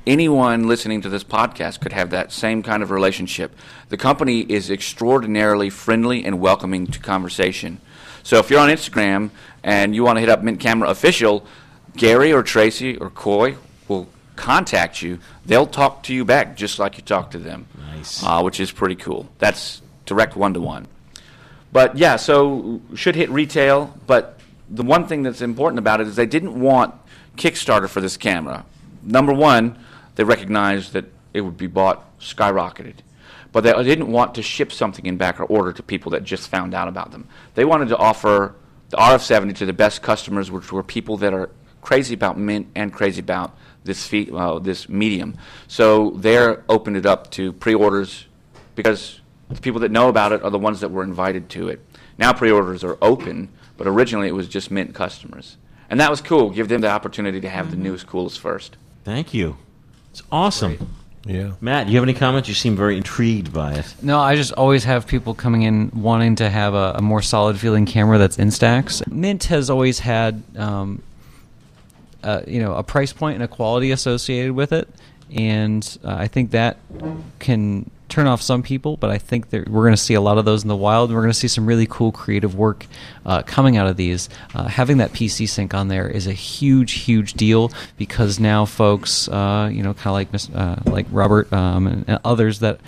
anyone 0.05 0.67
listening 0.67 1.01
to 1.01 1.09
this 1.09 1.23
podcast 1.23 1.79
could 1.79 1.93
have 1.93 2.09
that 2.11 2.31
same 2.31 2.63
kind 2.63 2.83
of 2.83 2.91
relationship. 2.91 3.55
The 3.89 3.97
company 3.97 4.41
is 4.41 4.69
extraordinarily 4.69 5.69
friendly 5.69 6.23
and 6.23 6.39
welcoming 6.39 6.87
to 6.87 6.99
conversation. 6.99 7.79
So 8.23 8.39
if 8.39 8.49
you're 8.49 8.59
on 8.59 8.69
Instagram 8.69 9.29
and 9.63 9.95
you 9.95 10.03
want 10.03 10.17
to 10.17 10.19
hit 10.19 10.29
up 10.29 10.43
Mint 10.43 10.59
Camera 10.59 10.89
Official, 10.89 11.45
Gary 11.95 12.31
or 12.31 12.43
Tracy 12.43 12.97
or 12.97 13.09
Coy 13.09 13.57
will 13.87 14.07
contact 14.35 15.01
you. 15.01 15.19
They'll 15.45 15.67
talk 15.67 16.03
to 16.03 16.13
you 16.13 16.25
back 16.25 16.55
just 16.55 16.79
like 16.79 16.97
you 16.97 17.03
talk 17.03 17.31
to 17.31 17.37
them. 17.37 17.67
Nice. 17.77 18.23
Uh, 18.23 18.41
which 18.41 18.59
is 18.59 18.71
pretty 18.71 18.95
cool. 18.95 19.29
That's 19.39 19.81
direct 20.05 20.35
one 20.35 20.53
to 20.53 20.61
one. 20.61 20.87
But 21.71 21.97
yeah, 21.97 22.15
so 22.15 22.81
should 22.95 23.15
hit 23.15 23.29
retail. 23.29 23.97
But 24.07 24.39
the 24.69 24.83
one 24.83 25.07
thing 25.07 25.23
that's 25.23 25.41
important 25.41 25.79
about 25.79 26.01
it 26.01 26.07
is 26.07 26.15
they 26.15 26.25
didn't 26.25 26.59
want 26.59 26.95
Kickstarter 27.37 27.87
for 27.87 28.01
this 28.01 28.17
camera. 28.17 28.65
Number 29.03 29.33
one, 29.33 29.77
they 30.15 30.23
recognized 30.23 30.93
that 30.93 31.05
it 31.33 31.41
would 31.41 31.57
be 31.57 31.67
bought 31.67 32.19
skyrocketed. 32.19 32.95
But 33.51 33.61
they 33.61 33.73
didn't 33.83 34.11
want 34.11 34.35
to 34.35 34.41
ship 34.41 34.71
something 34.71 35.05
in 35.05 35.17
backer 35.17 35.43
order 35.43 35.73
to 35.73 35.83
people 35.83 36.11
that 36.11 36.23
just 36.23 36.49
found 36.49 36.73
out 36.73 36.87
about 36.87 37.11
them. 37.11 37.27
They 37.55 37.65
wanted 37.65 37.89
to 37.89 37.97
offer 37.97 38.55
the 38.89 38.97
RF70 38.97 39.55
to 39.57 39.65
the 39.65 39.73
best 39.73 40.01
customers, 40.01 40.49
which 40.49 40.71
were 40.71 40.83
people 40.83 41.17
that 41.17 41.33
are 41.33 41.49
crazy 41.81 42.13
about 42.13 42.37
Mint 42.37 42.67
and 42.75 42.93
crazy 42.93 43.19
about 43.19 43.57
this 43.83 44.05
fee, 44.05 44.29
uh, 44.31 44.59
this 44.59 44.87
medium. 44.87 45.35
So 45.67 46.11
they're 46.11 46.63
opened 46.69 46.97
it 46.97 47.05
up 47.05 47.31
to 47.31 47.51
pre-orders 47.53 48.27
because 48.75 49.19
the 49.49 49.59
people 49.59 49.81
that 49.81 49.91
know 49.91 50.07
about 50.07 50.31
it 50.31 50.43
are 50.43 50.49
the 50.49 50.59
ones 50.59 50.79
that 50.81 50.89
were 50.91 51.03
invited 51.03 51.49
to 51.49 51.67
it. 51.69 51.81
Now 52.17 52.33
pre-orders 52.33 52.83
are 52.83 52.97
open, 53.01 53.49
but 53.77 53.87
originally 53.87 54.27
it 54.27 54.35
was 54.35 54.47
just 54.47 54.71
Mint 54.71 54.93
customers, 54.93 55.57
and 55.89 55.99
that 55.99 56.09
was 56.09 56.21
cool. 56.21 56.51
Give 56.51 56.67
them 56.67 56.81
the 56.81 56.89
opportunity 56.89 57.41
to 57.41 57.49
have 57.49 57.71
the 57.71 57.77
newest, 57.77 58.07
coolest 58.07 58.39
first. 58.39 58.77
Thank 59.03 59.33
you. 59.33 59.57
It's 60.11 60.21
awesome. 60.31 60.95
Yeah. 61.25 61.53
Matt, 61.61 61.85
do 61.85 61.93
you 61.93 61.99
have 61.99 62.03
any 62.03 62.17
comments? 62.17 62.49
You 62.49 62.55
seem 62.55 62.75
very 62.75 62.97
intrigued 62.97 63.53
by 63.53 63.73
it. 63.75 63.93
No, 64.01 64.19
I 64.19 64.35
just 64.35 64.53
always 64.53 64.83
have 64.85 65.05
people 65.05 65.33
coming 65.35 65.61
in 65.63 65.91
wanting 65.93 66.37
to 66.37 66.49
have 66.49 66.73
a, 66.73 66.93
a 66.95 67.01
more 67.01 67.21
solid 67.21 67.59
feeling 67.59 67.85
camera 67.85 68.17
that's 68.17 68.37
Instax. 68.37 69.05
Mint 69.07 69.43
has 69.45 69.69
always 69.69 69.99
had, 69.99 70.41
um, 70.57 71.03
uh, 72.23 72.41
you 72.47 72.59
know, 72.59 72.73
a 72.73 72.83
price 72.83 73.13
point 73.13 73.35
and 73.35 73.43
a 73.43 73.47
quality 73.47 73.91
associated 73.91 74.53
with 74.53 74.71
it, 74.71 74.89
and 75.35 75.97
uh, 76.03 76.15
I 76.17 76.27
think 76.27 76.51
that 76.51 76.77
can 77.39 77.89
turn 78.11 78.27
off 78.27 78.41
some 78.41 78.61
people. 78.61 78.97
But 78.97 79.09
I 79.09 79.17
think 79.17 79.49
that 79.49 79.67
we're 79.67 79.83
going 79.83 79.93
to 79.93 79.97
see 79.97 80.13
a 80.13 80.21
lot 80.21 80.37
of 80.37 80.45
those 80.45 80.61
in 80.61 80.67
the 80.67 80.75
wild, 80.75 81.09
and 81.09 81.15
we're 81.15 81.23
going 81.23 81.33
to 81.33 81.39
see 81.39 81.47
some 81.47 81.65
really 81.65 81.87
cool 81.89 82.11
creative 82.11 82.55
work 82.55 82.85
uh, 83.25 83.41
coming 83.43 83.77
out 83.77 83.87
of 83.87 83.97
these. 83.97 84.29
Uh, 84.53 84.67
having 84.67 84.97
that 84.97 85.11
PC 85.11 85.49
sync 85.49 85.73
on 85.73 85.87
there 85.87 86.07
is 86.07 86.27
a 86.27 86.33
huge, 86.33 86.93
huge 86.93 87.33
deal 87.33 87.71
because 87.97 88.39
now 88.39 88.65
folks, 88.65 89.27
uh, 89.29 89.69
you 89.71 89.81
know, 89.81 89.93
kind 89.93 90.27
of 90.27 90.33
like 90.33 90.55
uh, 90.55 90.91
like 90.91 91.07
Robert 91.11 91.51
um, 91.51 91.87
and, 91.87 92.05
and 92.07 92.19
others 92.23 92.59
that 92.59 92.79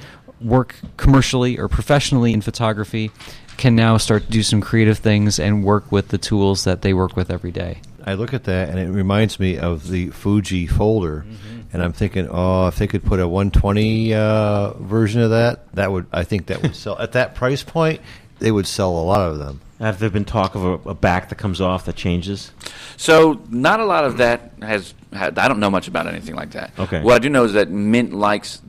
work 0.42 0.76
commercially 0.98 1.58
or 1.58 1.68
professionally 1.68 2.34
in 2.34 2.42
photography 2.42 3.12
can 3.58 3.76
now 3.76 3.98
start 3.98 4.26
to 4.26 4.30
do 4.30 4.44
some 4.44 4.62
creative 4.62 4.98
things 4.98 5.40
and 5.40 5.64
work 5.64 5.92
with 5.92 6.10
the 6.10 6.18
tools 6.18 6.64
that 6.64 6.82
they 6.82 6.94
work 6.94 7.16
with 7.16 7.30
every 7.30 7.52
day. 7.52 7.80
I 8.06 8.16
look 8.16 8.34
at 8.34 8.44
that 8.46 8.70
and 8.70 8.80
it 8.80 8.90
reminds 8.90 9.40
me 9.40 9.58
of 9.58 9.90
the 9.90 10.10
Fuji 10.10 10.68
folder, 10.68 11.26
and 11.74 11.82
I'm 11.82 11.92
thinking, 11.92 12.28
oh, 12.30 12.68
if 12.68 12.78
they 12.78 12.88
could 12.88 13.04
put 13.04 13.20
a 13.20 13.28
120 13.28 14.14
uh, 14.14 14.74
version 14.74 15.22
of 15.22 15.32
that, 15.32 15.74
that 15.74 15.92
would 15.92 16.06
I 16.14 16.24
think 16.24 16.46
that 16.46 16.62
would 16.62 16.76
sell 16.76 16.98
at 17.00 17.14
that 17.14 17.36
price 17.36 17.64
point. 17.64 18.00
They 18.40 18.52
would 18.52 18.68
sell 18.68 18.92
a 18.92 19.02
lot 19.02 19.22
of 19.30 19.40
them. 19.40 19.62
Have 19.80 20.00
there 20.00 20.10
been 20.10 20.26
talk 20.26 20.56
of 20.56 20.64
a, 20.64 20.90
a 20.90 20.94
back 20.94 21.30
that 21.30 21.36
comes 21.36 21.60
off 21.60 21.86
that 21.86 21.96
changes? 21.96 22.52
So 22.96 23.42
not 23.50 23.80
a 23.80 23.86
lot 23.86 24.06
of 24.06 24.18
that 24.18 24.54
has. 24.62 24.94
Had, 25.12 25.38
I 25.38 25.48
don't 25.48 25.60
know 25.60 25.70
much 25.70 25.88
about 25.88 26.08
anything 26.08 26.36
like 26.36 26.52
that. 26.52 26.72
Okay. 26.78 27.02
What 27.02 27.16
I 27.16 27.20
do 27.20 27.30
know 27.30 27.44
is 27.44 27.54
that 27.54 27.70
Mint 27.70 28.14
likes 28.14 28.62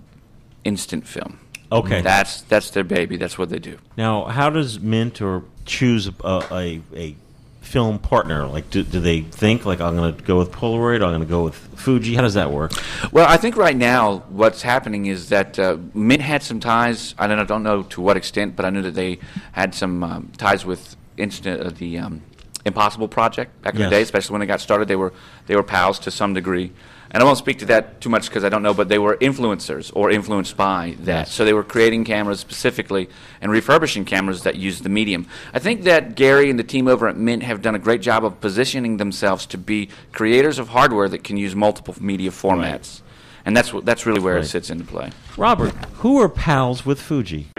instant 0.65 1.07
film. 1.07 1.39
Okay. 1.71 2.01
That's 2.03 2.43
that's 2.43 2.71
their 2.71 2.85
baby. 2.85 3.17
That's 3.17 3.37
what 3.37 3.51
they 3.51 3.59
do. 3.59 3.79
Now, 3.97 4.25
how 4.25 4.51
does 4.51 4.81
Mint 4.81 5.21
or 5.21 5.45
choose 5.67 6.09
a, 6.09 6.15
a, 6.25 6.81
a 6.95 7.17
film 7.65 7.99
partner? 7.99 8.47
Like, 8.47 8.71
do, 8.71 8.83
do 8.83 9.01
they 9.01 9.23
think 9.23 9.65
like 9.65 9.81
I'm 9.81 9.97
going 9.97 10.15
to 10.15 10.23
go 10.23 10.39
with 10.39 10.53
Polaroid? 10.53 10.97
I'm 10.97 11.11
going 11.11 11.21
to 11.21 11.27
go 11.27 11.45
with 11.45 11.55
Fuji? 11.55 12.15
How 12.15 12.23
does 12.23 12.35
that 12.35 12.53
work? 12.53 12.73
Well, 13.13 13.27
I 13.29 13.37
think 13.37 13.57
right 13.57 13.77
now 13.77 14.19
what's 14.29 14.63
happening 14.63 15.07
is 15.07 15.31
that 15.31 15.59
uh, 15.59 15.79
Mint 15.93 16.23
had 16.23 16.43
some 16.43 16.61
ties. 16.61 17.15
I 17.19 17.27
don't, 17.27 17.39
I 17.39 17.45
don't 17.45 17.63
know 17.63 17.83
to 17.83 18.01
what 18.01 18.17
extent, 18.17 18.55
but 18.57 18.65
I 18.65 18.71
knew 18.71 18.83
that 18.83 18.95
they 18.95 19.19
had 19.53 19.75
some 19.75 20.05
um, 20.05 20.33
ties 20.37 20.65
with 20.65 20.97
instant 21.17 21.61
uh, 21.61 21.71
the 21.71 21.99
um, 21.99 22.23
Impossible 22.65 23.09
Project 23.09 23.61
back 23.63 23.75
in 23.75 23.81
Yes. 23.81 23.91
the 23.91 23.97
day, 23.97 24.03
especially 24.03 24.33
when 24.35 24.43
it 24.43 24.47
got 24.47 24.61
started. 24.61 24.89
They 24.89 24.97
were 24.97 25.13
they 25.47 25.57
were 25.57 25.63
pals 25.63 25.99
to 26.01 26.11
some 26.11 26.33
degree, 26.35 26.73
and 27.11 27.23
I 27.23 27.27
won't 27.27 27.37
speak 27.39 27.59
to 27.59 27.67
that 27.67 28.01
too 28.01 28.09
much 28.09 28.29
because 28.29 28.43
I 28.45 28.49
don't 28.49 28.63
know. 28.63 28.73
But 28.75 28.89
they 28.89 28.99
were 28.99 29.17
influencers 29.17 29.91
or 29.95 30.11
influenced 30.11 30.57
by 30.57 30.97
that, 31.01 31.07
Yes. 31.29 31.33
so 31.33 31.45
they 31.45 31.53
were 31.53 31.63
creating 31.65 32.05
cameras 32.05 32.41
specifically 32.41 33.09
and 33.43 33.53
refurbishing 33.53 34.05
cameras 34.07 34.43
that 34.45 34.57
used 34.57 34.83
the 34.83 34.89
medium. 34.89 35.27
I 35.53 35.59
think 35.59 35.83
that 35.85 36.15
Gary 36.15 36.49
and 36.51 36.59
the 36.59 36.65
team 36.65 36.89
over 36.89 37.07
at 37.09 37.17
Mint 37.17 37.43
have 37.43 37.61
done 37.63 37.75
a 37.75 37.79
great 37.79 38.01
job 38.01 38.25
of 38.25 38.41
positioning 38.41 38.97
themselves 38.97 39.45
to 39.47 39.59
be 39.59 39.89
creators 40.13 40.59
of 40.59 40.69
hardware 40.71 41.09
that 41.11 41.23
can 41.25 41.37
use 41.37 41.55
multiple 41.55 41.95
media 42.01 42.31
formats. 42.31 43.03
And 43.47 43.55
that's 43.55 43.73
that's 43.83 44.07
really 44.07 44.21
where 44.21 44.37
right. 44.37 44.45
it 44.45 44.49
sits 44.49 44.71
into 44.71 44.85
play. 44.87 45.11
Robert, 45.37 45.75
who 45.97 46.19
are 46.19 46.31
pals 46.31 46.87
with 46.87 46.99
Fuji? 46.99 47.49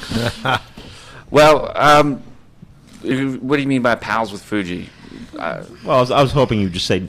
Well, 1.30 1.72
um, 1.74 2.22
what 3.02 3.56
do 3.56 3.62
you 3.62 3.68
mean 3.68 3.82
by 3.82 3.96
pals 3.96 4.30
with 4.32 4.42
Fuji? 4.42 4.88
Uh, 5.36 5.64
Well, 5.84 5.96
I 5.96 6.00
was, 6.00 6.10
I 6.12 6.22
was 6.22 6.32
hoping 6.32 6.60
you'd 6.60 6.72
just 6.72 6.86
say 6.86 7.08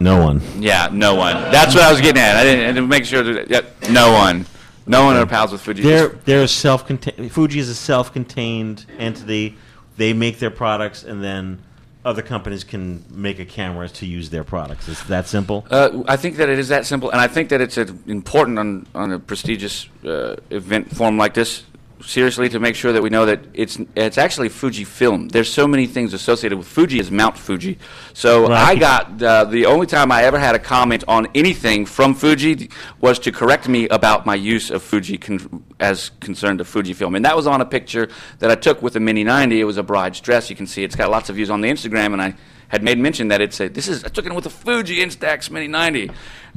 no 0.00 0.22
one. 0.22 0.40
yeah, 0.62 0.88
no 0.92 1.16
one. 1.16 1.34
That's 1.50 1.74
what 1.74 1.82
I 1.82 1.90
was 1.90 2.00
getting 2.00 2.22
at. 2.22 2.36
I 2.36 2.44
didn't, 2.44 2.64
I 2.64 2.68
didn't 2.68 2.88
make 2.88 3.04
sure 3.04 3.22
that 3.24 3.50
yeah, 3.50 3.62
no 3.90 4.12
one, 4.12 4.46
no 4.86 5.04
one 5.04 5.16
are 5.16 5.26
pals 5.26 5.50
with 5.52 5.60
Fuji. 5.60 5.82
They're 5.82 6.08
they're 6.24 6.46
self-contained. 6.46 7.32
Fuji 7.32 7.58
is 7.58 7.68
a 7.68 7.74
self-contained 7.74 8.86
entity. 8.96 9.56
They 9.96 10.12
make 10.12 10.38
their 10.38 10.50
products, 10.52 11.02
and 11.02 11.22
then 11.22 11.60
other 12.04 12.22
companies 12.22 12.62
can 12.62 13.04
make 13.10 13.40
a 13.40 13.44
camera 13.44 13.88
to 13.88 14.06
use 14.06 14.30
their 14.30 14.44
products. 14.44 14.88
It's 14.88 15.02
that 15.04 15.26
simple. 15.26 15.66
Uh, 15.68 16.04
I 16.06 16.16
think 16.16 16.36
that 16.36 16.48
it 16.48 16.60
is 16.60 16.68
that 16.68 16.86
simple, 16.86 17.10
and 17.10 17.20
I 17.20 17.26
think 17.26 17.48
that 17.48 17.60
it's 17.60 17.76
important 17.76 18.58
on, 18.60 18.86
on 18.94 19.10
a 19.12 19.18
prestigious 19.18 19.88
uh, 20.06 20.36
event 20.50 20.94
form 20.94 21.18
like 21.18 21.34
this. 21.34 21.64
Seriously, 22.00 22.48
to 22.50 22.60
make 22.60 22.76
sure 22.76 22.92
that 22.92 23.02
we 23.02 23.10
know 23.10 23.26
that 23.26 23.40
it's 23.54 23.78
it's 23.96 24.18
actually 24.18 24.48
Fuji 24.48 24.84
film. 24.84 25.28
There's 25.28 25.52
so 25.52 25.66
many 25.66 25.86
things 25.86 26.14
associated 26.14 26.56
with 26.56 26.66
Fuji 26.68 27.00
is 27.00 27.10
Mount 27.10 27.36
Fuji. 27.36 27.78
So 28.14 28.48
Right. 28.48 28.68
I 28.68 28.74
got 28.76 29.22
uh, 29.22 29.44
the 29.44 29.66
only 29.66 29.86
time 29.86 30.12
I 30.12 30.22
ever 30.22 30.38
had 30.38 30.54
a 30.54 30.58
comment 30.60 31.02
on 31.08 31.26
anything 31.34 31.86
from 31.86 32.14
Fuji 32.14 32.70
was 33.00 33.18
to 33.20 33.32
correct 33.32 33.68
me 33.68 33.88
about 33.88 34.26
my 34.26 34.36
use 34.36 34.70
of 34.70 34.82
Fuji 34.82 35.18
con- 35.18 35.64
as 35.80 36.10
concerned 36.20 36.60
to 36.60 36.64
Fujifilm, 36.64 37.16
and 37.16 37.24
that 37.24 37.36
was 37.36 37.46
on 37.46 37.60
a 37.60 37.66
picture 37.66 38.08
that 38.38 38.50
I 38.50 38.54
took 38.54 38.80
with 38.80 38.94
a 38.96 39.00
Mini 39.00 39.24
90. 39.24 39.60
It 39.60 39.64
was 39.64 39.76
a 39.76 39.82
bride's 39.82 40.20
dress. 40.20 40.48
You 40.50 40.56
can 40.56 40.66
see 40.66 40.84
it's 40.84 40.96
got 40.96 41.10
lots 41.10 41.28
of 41.30 41.36
views 41.36 41.50
on 41.50 41.60
the 41.60 41.68
Instagram, 41.68 42.12
and 42.12 42.22
I 42.22 42.34
had 42.68 42.82
made 42.82 42.98
mention 42.98 43.28
that 43.28 43.40
it's 43.40 43.60
a 43.60 43.68
this 43.68 43.88
is 43.88 44.04
I 44.04 44.08
took 44.08 44.26
it 44.26 44.34
with 44.34 44.46
a 44.46 44.50
Fuji 44.50 44.96
Instax 44.98 45.50
Mini 45.50 45.68
90, 45.68 46.10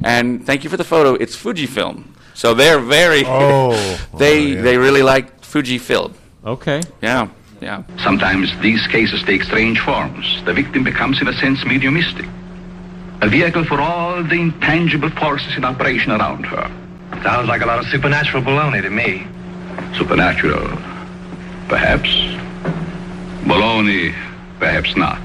and 0.04 0.44
thank 0.46 0.64
you 0.64 0.70
for 0.70 0.76
the 0.76 0.84
photo. 0.84 1.14
It's 1.14 1.36
Fujifilm, 1.36 2.04
so 2.34 2.54
they're 2.54 2.78
very 2.80 3.22
Oh. 3.26 3.72
they 4.18 4.38
Oh, 4.42 4.46
yeah. 4.56 4.62
they 4.62 4.76
really 4.78 5.02
like 5.02 5.40
Fujifilm. 5.42 6.14
Okay. 6.44 6.80
Yeah, 7.02 7.28
yeah. 7.60 7.82
Sometimes 8.02 8.50
these 8.60 8.86
cases 8.88 9.22
take 9.24 9.42
strange 9.42 9.80
forms. 9.80 10.42
The 10.44 10.52
victim 10.52 10.84
becomes, 10.84 11.20
in 11.20 11.28
a 11.28 11.32
sense, 11.34 11.64
mediumistic. 11.64 12.26
A 13.20 13.28
vehicle 13.28 13.64
for 13.64 13.80
all 13.80 14.22
the 14.24 14.34
intangible 14.40 15.10
forces 15.10 15.56
in 15.56 15.64
operation 15.64 16.10
around 16.10 16.44
her. 16.44 16.70
Sounds 17.22 17.46
like 17.48 17.62
a 17.62 17.66
lot 17.66 17.78
of 17.78 17.86
supernatural 17.86 18.42
baloney 18.42 18.82
to 18.82 18.90
me. 18.90 19.24
Supernatural, 19.96 20.66
perhaps. 21.68 22.08
Baloney, 23.44 24.12
perhaps 24.58 24.96
not. 24.96 25.20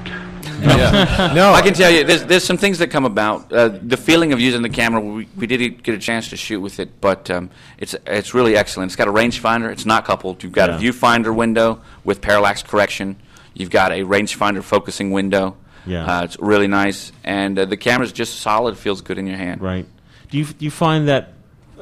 Yeah. 0.60 1.32
no, 1.34 1.52
I 1.52 1.62
can 1.62 1.74
tell 1.74 1.90
you, 1.90 2.04
there's 2.04 2.24
there's 2.24 2.44
some 2.44 2.56
things 2.56 2.78
that 2.78 2.88
come 2.90 3.04
about. 3.04 3.52
Uh, 3.52 3.68
the 3.68 3.96
feeling 3.96 4.32
of 4.32 4.40
using 4.40 4.62
the 4.62 4.68
camera, 4.68 5.00
we, 5.00 5.28
we 5.36 5.46
did 5.46 5.82
get 5.82 5.94
a 5.94 5.98
chance 5.98 6.30
to 6.30 6.36
shoot 6.36 6.60
with 6.60 6.80
it, 6.80 7.00
but 7.00 7.30
um, 7.30 7.50
it's 7.78 7.94
it's 8.06 8.34
really 8.34 8.56
excellent. 8.56 8.88
It's 8.90 8.96
got 8.96 9.08
a 9.08 9.12
rangefinder. 9.12 9.70
It's 9.70 9.86
not 9.86 10.04
coupled. 10.04 10.42
You've 10.42 10.52
got 10.52 10.68
Yeah. 10.70 10.76
a 10.76 10.80
viewfinder 10.80 11.34
window 11.34 11.80
with 12.04 12.20
parallax 12.20 12.62
correction. 12.62 13.16
You've 13.54 13.70
got 13.70 13.92
a 13.92 14.00
rangefinder 14.04 14.62
focusing 14.62 15.10
window. 15.12 15.56
Yeah. 15.86 16.04
Uh, 16.04 16.24
it's 16.24 16.38
really 16.38 16.66
nice, 16.68 17.12
and 17.24 17.58
uh, 17.58 17.64
the 17.64 17.76
camera's 17.76 18.12
just 18.12 18.40
solid. 18.40 18.76
Feels 18.76 19.00
good 19.00 19.18
in 19.18 19.26
your 19.26 19.36
hand. 19.38 19.60
Right. 19.62 19.86
Do 20.30 20.38
you 20.38 20.44
do 20.44 20.64
you 20.64 20.70
find 20.70 21.08
that 21.08 21.32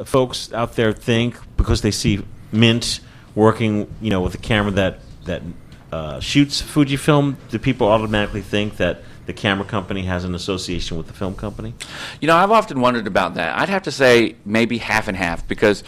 folks 0.04 0.52
out 0.52 0.76
there 0.76 0.92
think 0.92 1.36
because 1.56 1.80
they 1.80 1.90
see 1.90 2.22
Mint 2.52 3.00
working, 3.34 3.86
you 4.00 4.10
know, 4.10 4.20
with 4.20 4.34
a 4.34 4.38
camera 4.38 4.70
that 4.72 5.00
that 5.24 5.42
uh, 5.96 6.20
shoots 6.20 6.60
Fujifilm, 6.60 7.36
do 7.48 7.58
people 7.58 7.88
automatically 7.88 8.42
think 8.42 8.76
that 8.76 9.02
the 9.24 9.32
camera 9.32 9.64
company 9.64 10.02
has 10.02 10.24
an 10.24 10.34
association 10.34 10.98
with 10.98 11.06
the 11.06 11.14
film 11.14 11.34
company? 11.34 11.72
You 12.20 12.26
know, 12.26 12.36
I've 12.36 12.50
often 12.50 12.80
wondered 12.80 13.06
about 13.06 13.34
that. 13.34 13.58
I'd 13.58 13.70
have 13.70 13.84
to 13.84 13.90
say 13.90 14.36
maybe 14.44 14.76
half 14.76 15.08
and 15.08 15.16
half 15.16 15.48
because 15.48 15.82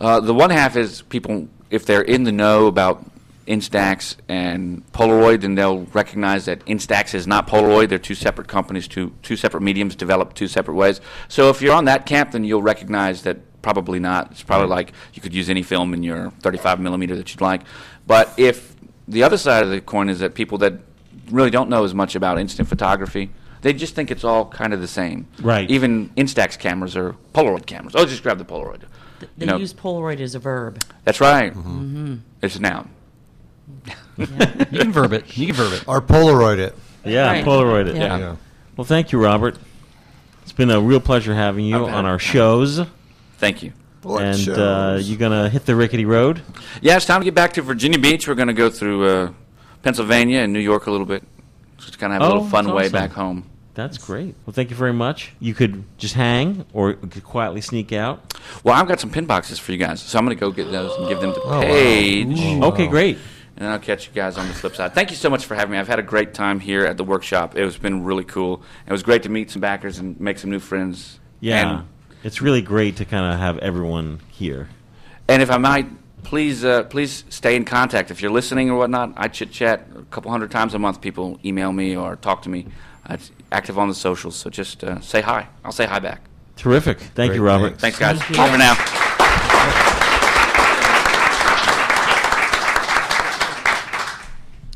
uh, 0.00 0.20
the 0.20 0.32
one 0.32 0.48
half 0.48 0.74
is 0.74 1.02
people, 1.02 1.48
if 1.70 1.84
they're 1.84 2.02
in 2.02 2.24
the 2.24 2.32
know 2.32 2.66
about 2.66 3.04
Instax 3.46 4.16
and 4.26 4.90
Polaroid, 4.92 5.42
then 5.42 5.54
they'll 5.54 5.82
recognize 5.92 6.46
that 6.46 6.64
Instax 6.64 7.14
is 7.14 7.26
not 7.26 7.46
Polaroid. 7.46 7.90
They're 7.90 7.98
two 7.98 8.14
separate 8.14 8.48
companies, 8.48 8.88
two 8.88 9.12
two 9.22 9.36
separate 9.36 9.62
mediums 9.62 9.94
developed 9.94 10.34
two 10.34 10.48
separate 10.48 10.76
ways. 10.76 11.00
So 11.28 11.50
if 11.50 11.60
you're 11.60 11.74
on 11.74 11.84
that 11.84 12.06
camp, 12.06 12.30
then 12.32 12.44
you'll 12.44 12.62
recognize 12.62 13.22
that 13.22 13.38
probably 13.60 13.98
not. 13.98 14.30
It's 14.30 14.42
probably 14.42 14.68
like 14.68 14.92
you 15.12 15.20
could 15.20 15.34
use 15.34 15.50
any 15.50 15.62
film 15.62 15.92
in 15.92 16.02
your 16.02 16.30
35 16.40 16.80
millimeter 16.80 17.16
that 17.16 17.30
you'd 17.30 17.40
like. 17.40 17.62
But 18.06 18.32
if 18.36 18.71
the 19.12 19.22
other 19.22 19.38
side 19.38 19.62
of 19.62 19.70
the 19.70 19.80
coin 19.80 20.08
is 20.08 20.18
that 20.20 20.34
people 20.34 20.58
that 20.58 20.74
really 21.30 21.50
don't 21.50 21.70
know 21.70 21.84
as 21.84 21.94
much 21.94 22.14
about 22.16 22.38
instant 22.38 22.68
photography, 22.68 23.30
they 23.60 23.72
just 23.72 23.94
think 23.94 24.10
it's 24.10 24.24
all 24.24 24.46
kind 24.46 24.72
of 24.74 24.80
the 24.80 24.88
same. 24.88 25.28
Right. 25.40 25.70
Even 25.70 26.08
Instax 26.16 26.58
cameras 26.58 26.96
are 26.96 27.14
Polaroid 27.34 27.66
cameras. 27.66 27.94
Oh, 27.96 28.04
just 28.04 28.22
grab 28.22 28.38
the 28.38 28.44
Polaroid. 28.44 28.80
They 29.20 29.26
You 29.38 29.46
know, 29.46 29.56
use 29.56 29.72
Polaroid 29.72 30.18
as 30.20 30.34
a 30.34 30.38
verb. 30.40 30.82
That's 31.04 31.20
right. 31.20 31.54
Mm-hmm. 31.54 32.16
It's 32.42 32.56
a 32.56 32.60
noun. 32.60 32.90
You 34.16 34.26
can 34.26 34.92
verb 34.92 35.12
it. 35.12 35.36
You 35.36 35.46
can 35.46 35.54
verb 35.56 35.72
it. 35.72 35.84
or 35.88 36.00
Polaroid 36.00 36.58
it. 36.58 36.74
Yeah, 37.04 37.26
Right. 37.30 37.44
Polaroid 37.44 37.88
it. 37.88 37.96
Yeah. 37.96 38.18
Yeah. 38.18 38.36
Well, 38.76 38.84
thank 38.84 39.12
you, 39.12 39.22
Robert. 39.22 39.56
It's 40.42 40.52
been 40.52 40.70
a 40.70 40.80
real 40.80 41.00
pleasure 41.00 41.34
having 41.34 41.64
you 41.64 41.76
Okay. 41.76 41.92
on 41.92 42.04
our 42.04 42.18
shows. 42.18 42.80
Thank 43.38 43.62
you. 43.62 43.72
What 44.02 44.22
and 44.24 44.48
uh, 44.48 44.98
you're 45.00 45.18
gonna 45.18 45.48
hit 45.48 45.64
the 45.66 45.76
rickety 45.76 46.04
road. 46.04 46.42
Yeah, 46.80 46.96
it's 46.96 47.06
time 47.06 47.20
to 47.20 47.24
get 47.24 47.34
back 47.34 47.52
to 47.54 47.62
Virginia 47.62 47.98
Beach. 47.98 48.26
We're 48.26 48.34
going 48.34 48.48
to 48.48 48.54
go 48.54 48.68
through 48.68 49.06
uh, 49.08 49.32
Pennsylvania 49.82 50.40
and 50.40 50.52
New 50.52 50.58
York 50.60 50.86
a 50.86 50.90
little 50.90 51.06
bit. 51.06 51.22
Just 51.78 51.98
kind 51.98 52.12
of 52.12 52.20
have 52.20 52.22
a 52.22 52.32
Oh, 52.32 52.36
little 52.38 52.48
fun 52.50 52.72
way 52.74 52.82
awesome. 52.84 52.92
back 52.92 53.10
home. 53.12 53.48
That's 53.74 53.96
great. 53.98 54.34
Well, 54.44 54.52
thank 54.52 54.70
you 54.70 54.76
very 54.76 54.92
much. 54.92 55.32
You 55.40 55.54
could 55.54 55.84
just 55.98 56.14
hang, 56.14 56.64
or 56.72 56.90
you 56.90 56.96
could 57.08 57.24
quietly 57.24 57.60
sneak 57.62 57.92
out. 57.92 58.34
Well, 58.64 58.74
I've 58.74 58.86
got 58.88 59.00
some 59.00 59.10
pin 59.10 59.24
boxes 59.26 59.58
for 59.58 59.72
you 59.72 59.78
guys, 59.78 60.00
so 60.02 60.18
I'm 60.18 60.24
going 60.26 60.36
to 60.36 60.40
go 60.40 60.50
get 60.50 60.70
those 60.70 60.94
and 60.98 61.08
give 61.08 61.20
them 61.20 61.32
to 61.32 61.40
wow. 61.44 61.60
Paige. 61.62 62.62
Okay, 62.64 62.86
great. 62.88 63.18
And 63.56 63.66
I'll 63.68 63.78
catch 63.78 64.06
you 64.08 64.12
guys 64.12 64.36
on 64.36 64.46
the 64.48 64.54
flip 64.54 64.74
side. 64.76 64.94
Thank 64.94 65.10
you 65.10 65.16
so 65.16 65.30
much 65.30 65.46
for 65.46 65.54
having 65.54 65.72
me. 65.72 65.78
I've 65.78 65.88
had 65.88 65.98
a 65.98 66.02
great 66.02 66.34
time 66.34 66.58
here 66.60 66.84
at 66.84 66.96
the 66.96 67.04
workshop. 67.04 67.56
It 67.56 67.62
has 67.62 67.78
been 67.78 68.02
really 68.04 68.24
cool. 68.24 68.62
It 68.86 68.92
was 68.92 69.02
great 69.02 69.22
to 69.22 69.28
meet 69.28 69.50
some 69.50 69.60
backers 69.60 69.98
and 69.98 70.18
make 70.20 70.38
some 70.38 70.50
new 70.50 70.58
friends. 70.60 71.18
Yeah, 71.40 71.78
And, 71.78 71.88
it's 72.22 72.40
really 72.40 72.62
great 72.62 72.96
to 72.96 73.04
kind 73.04 73.32
of 73.32 73.38
have 73.38 73.58
everyone 73.58 74.20
here. 74.30 74.68
and 75.28 75.42
if 75.42 75.50
I 75.50 75.58
might, 75.58 75.86
please, 76.24 76.64
uh, 76.64 76.84
please 76.84 77.24
stay 77.28 77.56
in 77.56 77.64
contact. 77.64 78.10
If 78.10 78.22
you're 78.22 78.30
listening 78.30 78.70
or 78.70 78.78
whatnot, 78.78 79.12
I 79.16 79.28
chit 79.28 79.50
chat 79.52 79.86
a 79.96 80.02
couple 80.04 80.30
hundred 80.30 80.50
times 80.50 80.74
a 80.74 80.78
month. 80.78 81.00
People 81.00 81.38
email 81.44 81.72
me 81.72 81.96
or 81.96 82.16
talk 82.16 82.42
to 82.42 82.48
me. 82.48 82.66
I'm 83.06 83.18
active 83.50 83.78
on 83.78 83.88
the 83.88 83.94
socials, 83.94 84.36
so 84.36 84.50
just 84.50 84.84
uh, 84.84 85.00
say 85.00 85.20
hi. 85.20 85.48
I'll 85.64 85.72
say 85.72 85.86
hi 85.86 85.98
back. 85.98 86.22
Terrific. 86.56 86.98
Thank 87.00 87.30
Great, 87.30 87.36
you, 87.36 87.42
Robert. 87.44 87.78
Thanks, 87.78 87.98
guys. 87.98 88.20
Over 88.38 88.58
now. 88.58 88.74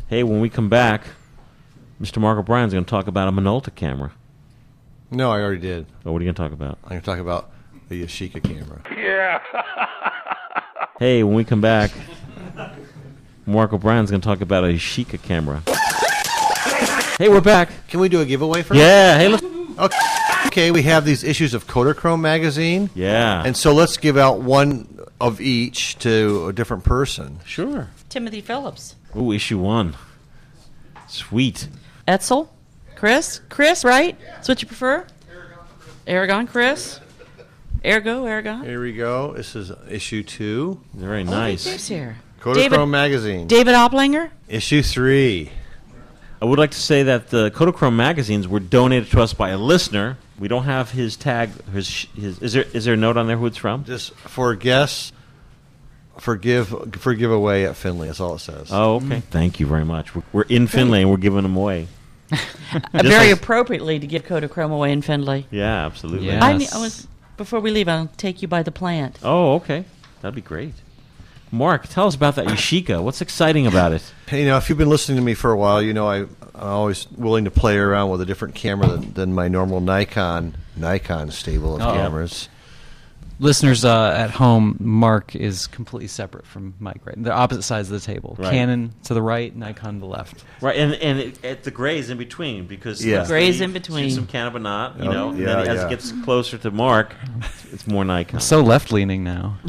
Hey, 0.09 0.23
when 0.23 0.41
we 0.41 0.49
come 0.49 0.69
back, 0.69 1.03
Mr. 2.01 2.19
Mark 2.19 2.39
O'Brien's 2.39 2.73
going 2.73 2.85
to 2.85 2.89
talk 2.91 3.09
about 3.09 3.27
a 3.27 3.33
Minolta 3.33 3.75
camera. 3.75 4.13
No, 5.11 5.31
I 5.31 5.41
already 5.41 5.61
did. 5.61 5.87
Oh, 6.05 6.13
what 6.13 6.21
are 6.21 6.25
you 6.25 6.33
going 6.33 6.35
to 6.35 6.43
talk 6.43 6.53
about? 6.53 6.79
I'm 6.85 6.91
going 6.91 7.01
to 7.01 7.07
talk 7.07 7.19
about 7.19 7.51
the 7.89 8.03
Yashica 8.03 8.43
camera. 8.43 8.83
Yeah. 8.97 9.41
hey, 10.99 11.23
when 11.23 11.35
we 11.35 11.45
come 11.45 11.61
back, 11.61 11.93
Mark 13.47 13.73
O'Brien's 13.73 14.11
going 14.11 14.21
to 14.21 14.27
talk 14.27 14.41
about 14.41 14.65
a 14.65 14.69
Yashica 14.69 15.23
camera. 15.23 15.63
Hey, 17.19 17.29
we're 17.29 17.41
back. 17.41 17.71
Can 17.89 18.01
we 18.01 18.09
do 18.09 18.21
a 18.21 18.25
giveaway 18.25 18.63
for? 18.63 18.75
Yeah. 18.75 19.17
Hey, 19.17 19.29
look. 19.29 19.43
Okay. 19.79 19.99
Okay, 20.47 20.71
we 20.71 20.83
have 20.83 21.05
these 21.05 21.23
issues 21.23 21.55
of 21.55 21.67
Kodachrome 21.67 22.21
magazine. 22.21 22.91
Yeah. 22.95 23.43
And 23.45 23.57
so 23.57 23.75
let's 23.75 23.99
give 23.99 24.17
out 24.17 24.41
one 24.41 24.99
of 25.21 25.41
each 25.41 25.99
to 25.99 26.49
a 26.49 26.53
different 26.53 26.85
person. 26.85 27.41
sure. 27.45 27.89
Timothy 28.09 28.41
Phillips. 28.41 28.97
Ooh, 29.17 29.33
issue 29.33 29.59
one. 29.59 29.97
Sweet. 31.09 31.69
Etzel? 32.09 32.51
Chris? 32.97 33.41
Chris, 33.49 33.85
right? 33.85 34.19
That's 34.21 34.49
what 34.49 34.63
you 34.63 34.67
prefer? 34.67 35.07
Aragon, 36.07 36.47
Chris? 36.47 37.01
Ergo, 37.85 38.25
Aragon? 38.27 38.65
Here 38.65 38.81
we 38.81 38.93
go. 38.93 39.35
This 39.35 39.55
is 39.55 39.71
issue 39.89 40.23
two. 40.23 40.81
Very 40.95 41.21
oh, 41.21 41.25
Who's 41.25 41.31
nice. 41.67 41.89
here? 41.89 42.17
Kodachrome 42.41 42.91
magazine. 42.91 43.47
David 43.47 43.75
Oplinger? 43.75 44.31
issue 44.49 44.83
three. 44.83 45.51
I 46.41 46.45
would 46.45 46.59
like 46.59 46.73
to 46.73 46.79
say 46.79 47.05
that 47.05 47.29
the 47.29 47.51
Kodachrome 47.51 47.97
magazines 47.97 48.47
were 48.47 48.61
donated 48.61 49.11
to 49.13 49.21
us 49.21 49.33
by 49.33 49.51
a 49.51 49.59
listener. 49.59 50.19
We 50.39 50.49
don't 50.49 50.65
have 50.65 50.91
his 50.91 51.17
tag. 51.17 51.51
His, 51.71 52.07
his 52.15 52.39
is 52.41 52.53
there 52.53 52.65
is 52.73 52.85
there 52.85 52.95
a 52.95 52.97
note 52.97 53.17
on 53.17 53.27
there 53.27 53.37
who 53.37 53.47
it's 53.47 53.57
from? 53.57 53.85
Just 53.85 54.15
for 54.15 54.55
guests, 54.55 55.13
forgive 56.19 56.69
for 56.99 57.15
giveaway 57.15 57.65
at 57.65 57.77
Findlay. 57.77 58.09
That's 58.09 58.21
all 58.21 58.35
it 58.35 58.41
says. 58.41 58.69
Oh, 58.71 58.97
okay. 58.97 59.07
Mm. 59.07 59.23
Thank 59.25 59.61
you 59.61 59.67
very 59.67 59.85
much. 59.85 60.15
We're, 60.15 60.23
we're 60.33 60.43
in 60.43 60.67
Findlay 60.67 61.03
and 61.03 61.11
we're 61.11 61.17
giving 61.17 61.43
them 61.43 61.57
away. 61.57 61.89
Just 62.73 62.93
very 62.93 63.31
like- 63.31 63.37
appropriately 63.43 63.99
to 63.99 64.07
give 64.07 64.25
Kodachrome 64.25 64.73
away 64.73 64.93
in 64.93 65.03
Findlay. 65.03 65.47
Yeah, 65.51 65.87
absolutely. 65.87 66.27
Yeah. 66.29 66.45
I, 66.45 66.53
Yes. 66.55 66.75
I 66.75 66.79
was 66.81 67.07
before 67.37 67.61
we 67.61 67.71
leave. 67.71 67.89
I'll 67.89 68.09
take 68.17 68.43
you 68.43 68.49
by 68.49 68.63
the 68.63 68.73
plant. 68.73 69.19
Oh, 69.23 69.55
okay. 69.57 69.85
That'd 70.23 70.35
be 70.35 70.41
great. 70.41 70.75
Mark, 71.53 71.87
tell 71.89 72.07
us 72.09 72.15
about 72.17 72.35
that 72.37 72.47
Yashica. 72.47 73.01
What's 73.03 73.21
exciting 73.21 73.67
about 73.67 73.93
it? 73.93 74.03
Hey, 74.27 74.41
you 74.43 74.49
know, 74.49 74.57
if 74.57 74.69
you've 74.69 74.79
been 74.79 74.89
listening 74.89 75.17
to 75.19 75.23
me 75.23 75.35
for 75.35 75.53
a 75.53 75.57
while, 75.57 75.81
you 75.81 75.93
know 75.95 76.09
I, 76.09 76.17
I'm 76.23 76.29
always 76.55 77.07
willing 77.13 77.45
to 77.45 77.51
play 77.53 77.77
around 77.79 78.11
with 78.11 78.21
a 78.21 78.27
different 78.27 78.55
camera 78.57 78.89
than, 78.89 79.13
than 79.13 79.33
my 79.35 79.47
normal 79.49 79.81
Nikon 79.81 80.57
Nikon 80.77 81.31
stable 81.31 81.77
of 81.77 81.83
Uh-oh. 81.83 81.93
cameras. 81.95 82.49
Listeners 83.39 83.85
uh, 83.85 84.13
at 84.17 84.31
home, 84.31 84.77
Mark 84.81 85.37
is 85.37 85.67
completely 85.67 86.09
separate 86.09 86.47
from 86.47 86.75
Mike. 86.79 87.03
Right, 87.05 87.23
they're 87.23 87.33
opposite 87.35 87.63
sides 87.63 87.91
of 87.91 88.01
the 88.01 88.05
table. 88.07 88.35
Right. 88.39 88.51
Canon 88.51 88.95
to 89.05 89.15
the 89.15 89.21
right, 89.21 89.55
Nikon 89.55 89.95
to 89.95 90.01
the 90.01 90.07
left. 90.07 90.43
Right, 90.63 90.77
and 90.77 90.95
and 90.95 91.19
it, 91.19 91.45
it, 91.45 91.63
the 91.63 91.71
gray's 91.71 92.09
in 92.09 92.17
between 92.17 92.67
because 92.67 93.05
Yeah. 93.05 93.19
Leslie 93.19 93.33
Gray's 93.33 93.61
in 93.61 93.73
between. 93.73 94.05
shoots 94.05 94.15
some 94.15 94.27
Canon, 94.27 94.53
but 94.55 94.63
not 94.63 94.99
you 94.99 95.05
Oh, 95.09 95.13
know. 95.13 95.29
and 95.31 95.39
yeah, 95.39 95.61
as 95.61 95.85
it 95.85 95.91
gets 95.91 96.13
closer 96.25 96.57
to 96.59 96.71
Mark, 96.71 97.15
it's 97.73 97.87
more 97.87 98.05
Nikon. 98.05 98.41
So 98.41 98.63
left 98.63 98.91
leaning 98.93 99.23
now. 99.23 99.59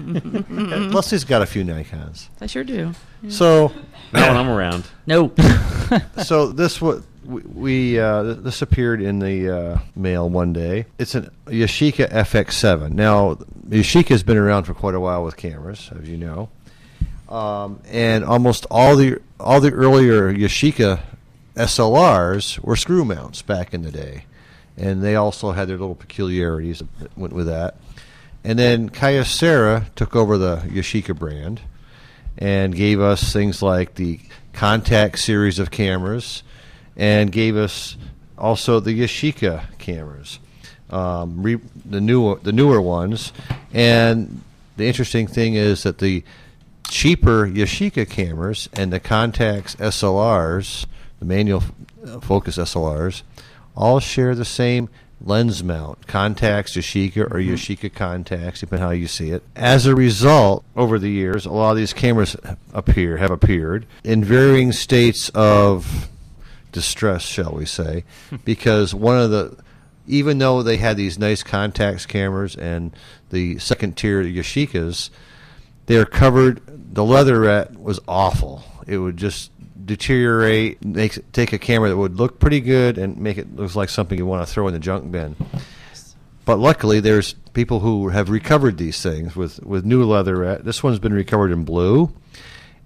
And 0.00 0.94
Leslie's 0.94 1.24
got 1.24 1.42
a 1.42 1.46
few 1.46 1.62
Nikons. 1.64 2.28
I 2.40 2.46
sure 2.46 2.64
do. 2.64 2.92
So, 3.28 3.68
not 4.12 4.28
when 4.28 4.36
I'm 4.36 4.48
around. 4.48 4.84
No. 5.06 5.32
so 6.24 6.46
this 6.52 6.80
what 6.80 7.02
we, 7.30 7.42
we 7.42 8.00
uh, 8.00 8.22
this 8.22 8.62
appeared 8.62 9.00
in 9.00 9.20
the 9.20 9.50
uh, 9.50 9.78
mail 9.94 10.28
one 10.28 10.52
day. 10.52 10.86
It's 10.98 11.14
an 11.14 11.30
Yashica 11.46 12.10
FX7. 12.10 12.90
Now, 12.90 13.34
Yashica 13.68 14.08
has 14.08 14.22
been 14.22 14.36
around 14.36 14.64
for 14.64 14.74
quite 14.74 14.94
a 14.94 15.00
while 15.00 15.24
with 15.24 15.36
cameras, 15.36 15.90
as 15.98 16.08
you 16.08 16.16
know, 16.16 16.48
um, 17.28 17.80
and 17.88 18.24
almost 18.24 18.66
all 18.70 18.96
the 18.96 19.18
all 19.38 19.60
the 19.60 19.72
earlier 19.72 20.32
Yashica 20.32 21.00
SLRs 21.54 22.58
were 22.60 22.76
screw 22.76 23.04
mounts 23.04 23.42
back 23.42 23.72
in 23.72 23.82
the 23.82 23.90
day, 23.90 24.24
and 24.76 25.02
they 25.02 25.14
also 25.14 25.52
had 25.52 25.68
their 25.68 25.78
little 25.78 25.94
peculiarities 25.94 26.82
that 26.98 27.16
went 27.16 27.32
with 27.32 27.46
that. 27.46 27.76
And 28.42 28.58
then 28.58 28.88
Kyocera 28.88 29.94
took 29.94 30.16
over 30.16 30.38
the 30.38 30.56
Yashica 30.58 31.16
brand 31.16 31.60
and 32.38 32.74
gave 32.74 33.00
us 33.00 33.32
things 33.32 33.60
like 33.62 33.96
the 33.96 34.18
Contax 34.54 35.18
series 35.18 35.58
of 35.58 35.70
cameras 35.70 36.42
and 37.00 37.32
gave 37.32 37.56
us 37.56 37.96
also 38.36 38.78
the 38.78 39.00
Yashica 39.00 39.64
cameras, 39.78 40.38
um, 40.90 41.42
re- 41.42 41.58
the 41.86 42.00
newer 42.00 42.38
the 42.42 42.52
newer 42.52 42.80
ones. 42.80 43.32
And 43.72 44.42
the 44.76 44.86
interesting 44.86 45.26
thing 45.26 45.54
is 45.54 45.82
that 45.84 45.98
the 45.98 46.22
cheaper 46.88 47.46
Yashica 47.46 48.08
cameras 48.08 48.68
and 48.74 48.92
the 48.92 49.00
Contax 49.00 49.76
SLRs, 49.76 50.84
the 51.18 51.24
manual 51.24 51.62
f- 51.62 52.22
focus 52.22 52.58
SLRs, 52.58 53.22
all 53.74 53.98
share 53.98 54.34
the 54.34 54.44
same 54.44 54.90
lens 55.22 55.64
mount, 55.64 56.06
Contax, 56.06 56.76
Yashica, 56.76 57.30
or 57.30 57.38
Yashica 57.38 57.90
Contax, 57.90 58.60
depending 58.60 58.86
how 58.86 58.90
you 58.90 59.06
see 59.06 59.30
it. 59.30 59.42
As 59.56 59.86
a 59.86 59.94
result, 59.94 60.64
over 60.76 60.98
the 60.98 61.10
years, 61.10 61.46
a 61.46 61.50
lot 61.50 61.70
of 61.70 61.76
these 61.78 61.94
cameras 61.94 62.36
appear 62.74 63.16
have 63.16 63.30
appeared 63.30 63.86
in 64.04 64.22
varying 64.22 64.72
states 64.72 65.30
of 65.30 66.10
distress, 66.72 67.22
shall 67.22 67.52
we 67.52 67.66
say, 67.66 68.04
because 68.44 68.94
one 68.94 69.18
of 69.18 69.30
the 69.30 69.56
even 70.06 70.38
though 70.38 70.62
they 70.62 70.76
had 70.76 70.96
these 70.96 71.18
nice 71.18 71.42
Contax 71.42 72.06
cameras 72.06 72.56
and 72.56 72.92
the 73.30 73.58
second 73.58 73.96
tier 73.96 74.24
Yashicas, 74.24 75.10
they're 75.86 76.06
covered. 76.06 76.60
The 76.94 77.04
leatherette 77.04 77.78
was 77.78 78.00
awful. 78.08 78.64
It 78.86 78.98
would 78.98 79.16
just 79.16 79.52
deteriorate. 79.84 80.84
Make 80.84 81.32
take 81.32 81.52
a 81.52 81.58
camera 81.58 81.88
that 81.88 81.96
would 81.96 82.16
look 82.16 82.40
pretty 82.40 82.60
good 82.60 82.98
and 82.98 83.18
make 83.18 83.38
it 83.38 83.54
look 83.54 83.74
like 83.74 83.88
something 83.88 84.18
you 84.18 84.26
want 84.26 84.46
to 84.46 84.52
throw 84.52 84.66
in 84.66 84.74
the 84.74 84.80
junk 84.80 85.10
bin. 85.10 85.36
But 86.44 86.58
luckily, 86.58 87.00
there's 87.00 87.34
people 87.52 87.80
who 87.80 88.08
have 88.08 88.30
recovered 88.30 88.78
these 88.78 89.00
things 89.00 89.36
with 89.36 89.62
with 89.64 89.84
new 89.84 90.04
leatherette. 90.04 90.64
This 90.64 90.82
one's 90.82 90.98
been 90.98 91.12
recovered 91.12 91.52
in 91.52 91.64
blue, 91.64 92.12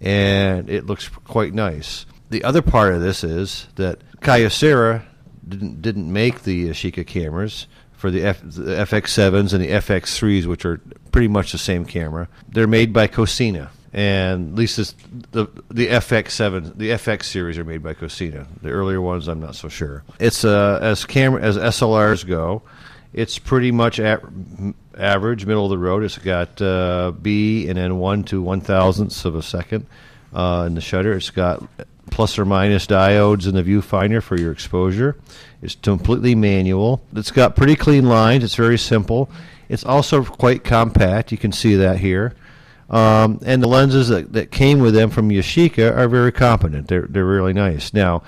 and 0.00 0.68
it 0.68 0.86
looks 0.86 1.08
quite 1.08 1.54
nice. 1.54 2.04
The 2.34 2.42
other 2.42 2.62
part 2.62 2.94
of 2.94 3.00
this 3.00 3.22
is 3.22 3.68
that 3.76 4.00
Kyocera 4.20 5.04
didn't 5.48 5.80
didn't 5.80 6.12
make 6.12 6.42
the 6.42 6.68
Yashica 6.68 7.06
cameras 7.06 7.68
for 7.92 8.10
the, 8.10 8.24
F, 8.24 8.40
the 8.42 8.72
FX7s 8.72 9.52
and 9.52 9.62
the 9.62 9.70
FX3s, 9.70 10.44
which 10.46 10.64
are 10.64 10.80
pretty 11.12 11.28
much 11.28 11.52
the 11.52 11.58
same 11.58 11.84
camera. 11.84 12.26
They're 12.48 12.66
made 12.66 12.92
by 12.92 13.06
Cosina, 13.06 13.70
and 13.92 14.48
at 14.48 14.54
least 14.56 14.78
this, 14.78 14.96
the 15.30 15.46
the 15.70 15.86
FX7, 15.86 16.76
the 16.76 16.90
FX 16.90 17.26
series 17.26 17.56
are 17.56 17.62
made 17.62 17.84
by 17.84 17.94
Cosina. 17.94 18.48
The 18.62 18.70
earlier 18.70 19.00
ones, 19.00 19.28
I'm 19.28 19.38
not 19.38 19.54
so 19.54 19.68
sure. 19.68 20.02
It's 20.18 20.44
uh, 20.44 20.80
as 20.82 21.04
camera 21.04 21.40
as 21.40 21.56
SLRs 21.56 22.26
go, 22.26 22.62
it's 23.12 23.38
pretty 23.38 23.70
much 23.70 24.00
at 24.00 24.24
average, 24.98 25.46
middle 25.46 25.66
of 25.66 25.70
the 25.70 25.78
road. 25.78 26.02
It's 26.02 26.18
got 26.18 26.60
uh, 26.60 27.12
B 27.12 27.68
and 27.68 27.78
then 27.78 28.00
one 28.00 28.24
to 28.24 28.42
one 28.42 28.60
thousandths 28.60 29.24
of 29.24 29.36
a 29.36 29.42
second 29.42 29.86
uh, 30.32 30.64
in 30.66 30.74
the 30.74 30.80
shutter. 30.80 31.12
It's 31.12 31.30
got 31.30 31.62
plus 32.14 32.38
or 32.38 32.44
minus 32.44 32.86
diodes 32.86 33.48
in 33.48 33.56
the 33.56 33.62
viewfinder 33.62 34.22
for 34.22 34.38
your 34.38 34.52
exposure. 34.52 35.16
It's 35.60 35.74
completely 35.74 36.36
manual. 36.36 37.02
It's 37.12 37.32
got 37.32 37.56
pretty 37.56 37.74
clean 37.74 38.06
lines. 38.06 38.44
It's 38.44 38.54
very 38.54 38.78
simple. 38.78 39.28
It's 39.68 39.84
also 39.84 40.24
quite 40.24 40.62
compact. 40.62 41.32
You 41.32 41.38
can 41.38 41.50
see 41.50 41.74
that 41.74 41.98
here. 41.98 42.34
Um, 42.88 43.40
and 43.44 43.60
the 43.60 43.66
lenses 43.66 44.08
that, 44.08 44.32
that 44.34 44.52
came 44.52 44.78
with 44.78 44.94
them 44.94 45.10
from 45.10 45.30
Yashica 45.30 45.96
are 45.96 46.06
very 46.06 46.30
competent. 46.30 46.86
They're, 46.86 47.08
they're 47.08 47.24
really 47.24 47.52
nice. 47.52 47.92
Now, 47.92 48.22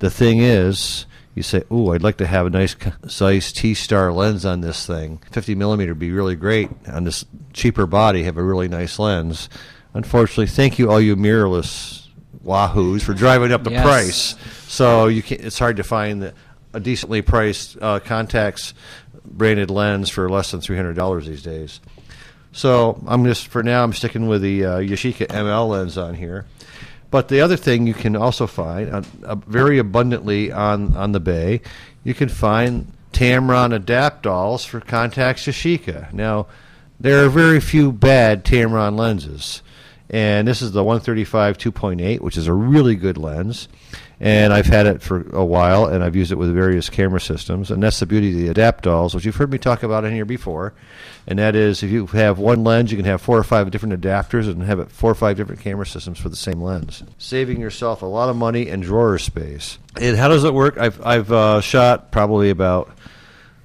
the 0.00 0.10
thing 0.10 0.40
is, 0.40 1.06
you 1.34 1.42
say, 1.42 1.62
"Oh, 1.70 1.92
I'd 1.92 2.02
like 2.02 2.18
to 2.18 2.26
have 2.26 2.44
a 2.44 2.50
nice 2.50 2.72
c- 2.72 2.92
Zeiss 3.08 3.52
T-Star 3.52 4.12
lens 4.12 4.44
on 4.44 4.60
this 4.60 4.84
thing. 4.84 5.22
50 5.30 5.54
millimeter 5.54 5.92
would 5.92 5.98
be 5.98 6.10
really 6.10 6.34
great 6.34 6.68
on 6.88 7.04
this 7.04 7.24
cheaper 7.52 7.86
body. 7.86 8.24
Have 8.24 8.36
a 8.36 8.42
really 8.42 8.68
nice 8.68 8.98
lens." 8.98 9.48
Unfortunately, 9.94 10.46
thank 10.46 10.78
you 10.78 10.90
all 10.90 11.00
you 11.00 11.16
mirrorless 11.16 12.09
wahoos 12.44 13.02
for 13.02 13.12
driving 13.14 13.52
up 13.52 13.64
the 13.64 13.70
Yes. 13.72 13.82
price. 13.84 14.34
So 14.68 15.06
you 15.08 15.22
can 15.22 15.44
It's 15.44 15.58
hard 15.58 15.76
to 15.76 15.82
find 15.84 16.22
the, 16.22 16.34
a 16.72 16.80
decently 16.80 17.22
priced 17.22 17.76
uh, 17.80 18.00
Contax 18.00 18.72
branded 19.24 19.70
lens 19.70 20.08
for 20.10 20.28
less 20.30 20.50
than 20.50 20.60
three 20.60 20.76
hundred 20.76 20.94
dollars 20.96 21.26
these 21.26 21.42
days. 21.42 21.80
So 22.52 23.02
I'm 23.06 23.24
just 23.24 23.46
for 23.48 23.62
now 23.62 23.84
I'm 23.84 23.92
sticking 23.92 24.26
with 24.28 24.42
the 24.42 24.64
uh, 24.64 24.78
Yashica 24.78 25.26
ML 25.28 25.68
lens 25.68 25.96
on 25.98 26.14
here. 26.14 26.46
But 27.10 27.28
the 27.28 27.40
other 27.40 27.56
thing 27.56 27.86
you 27.86 27.94
can 27.94 28.14
also 28.16 28.46
find 28.46 28.90
uh, 28.94 29.02
uh, 29.24 29.34
very 29.34 29.78
abundantly 29.78 30.50
on 30.52 30.96
on 30.96 31.12
the 31.12 31.20
bay, 31.20 31.60
you 32.04 32.14
can 32.14 32.28
find 32.28 32.92
Tamron 33.12 33.76
Adaptalls 33.76 34.64
for 34.64 34.80
Contax 34.80 35.46
Yashica. 35.48 36.12
Now, 36.12 36.46
there 37.00 37.24
are 37.24 37.28
very 37.28 37.58
few 37.60 37.90
bad 37.90 38.44
Tamron 38.44 38.96
lenses, 38.96 39.62
and 40.10 40.46
this 40.46 40.60
is 40.60 40.72
the 40.72 40.82
135 40.82 41.56
2.8, 41.56 42.20
which 42.20 42.36
is 42.36 42.48
a 42.48 42.52
really 42.52 42.96
good 42.96 43.16
lens. 43.16 43.68
And 44.22 44.52
I've 44.52 44.66
had 44.66 44.86
it 44.86 45.00
for 45.00 45.26
a 45.34 45.44
while, 45.44 45.86
and 45.86 46.04
I've 46.04 46.14
used 46.14 46.30
it 46.30 46.34
with 46.34 46.52
various 46.52 46.90
camera 46.90 47.20
systems. 47.20 47.70
And 47.70 47.82
that's 47.82 48.00
the 48.00 48.06
beauty 48.06 48.48
of 48.48 48.54
the 48.54 48.60
Adaptalls, 48.60 49.14
which 49.14 49.24
you've 49.24 49.36
heard 49.36 49.50
me 49.50 49.56
talk 49.56 49.82
about 49.82 50.04
in 50.04 50.12
here 50.12 50.26
before. 50.26 50.74
And 51.26 51.38
that 51.38 51.54
is, 51.54 51.82
if 51.82 51.90
you 51.90 52.06
have 52.08 52.38
one 52.38 52.62
lens, 52.62 52.90
you 52.90 52.98
can 52.98 53.06
have 53.06 53.22
four 53.22 53.38
or 53.38 53.44
five 53.44 53.70
different 53.70 53.98
adapters 53.98 54.46
and 54.46 54.62
have 54.64 54.78
it 54.78 54.90
four 54.90 55.10
or 55.10 55.14
five 55.14 55.38
different 55.38 55.62
camera 55.62 55.86
systems 55.86 56.18
for 56.18 56.28
the 56.28 56.36
same 56.36 56.60
lens, 56.60 57.02
saving 57.16 57.60
yourself 57.60 58.02
a 58.02 58.06
lot 58.06 58.28
of 58.28 58.36
money 58.36 58.68
and 58.68 58.82
drawer 58.82 59.16
space. 59.16 59.78
And 59.98 60.18
how 60.18 60.28
does 60.28 60.44
it 60.44 60.52
work? 60.52 60.76
I've 60.76 61.00
I've 61.06 61.32
uh, 61.32 61.60
shot 61.60 62.10
probably 62.10 62.50
about 62.50 62.90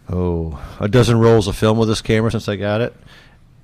oh 0.10 0.62
a 0.79 0.88
dozen 0.88 1.19
rolls 1.19 1.47
of 1.47 1.58
film 1.58 1.77
with 1.77 1.89
this 1.89 2.01
camera 2.01 2.31
since 2.31 2.47
I 2.47 2.55
got 2.55 2.79
it. 2.81 2.95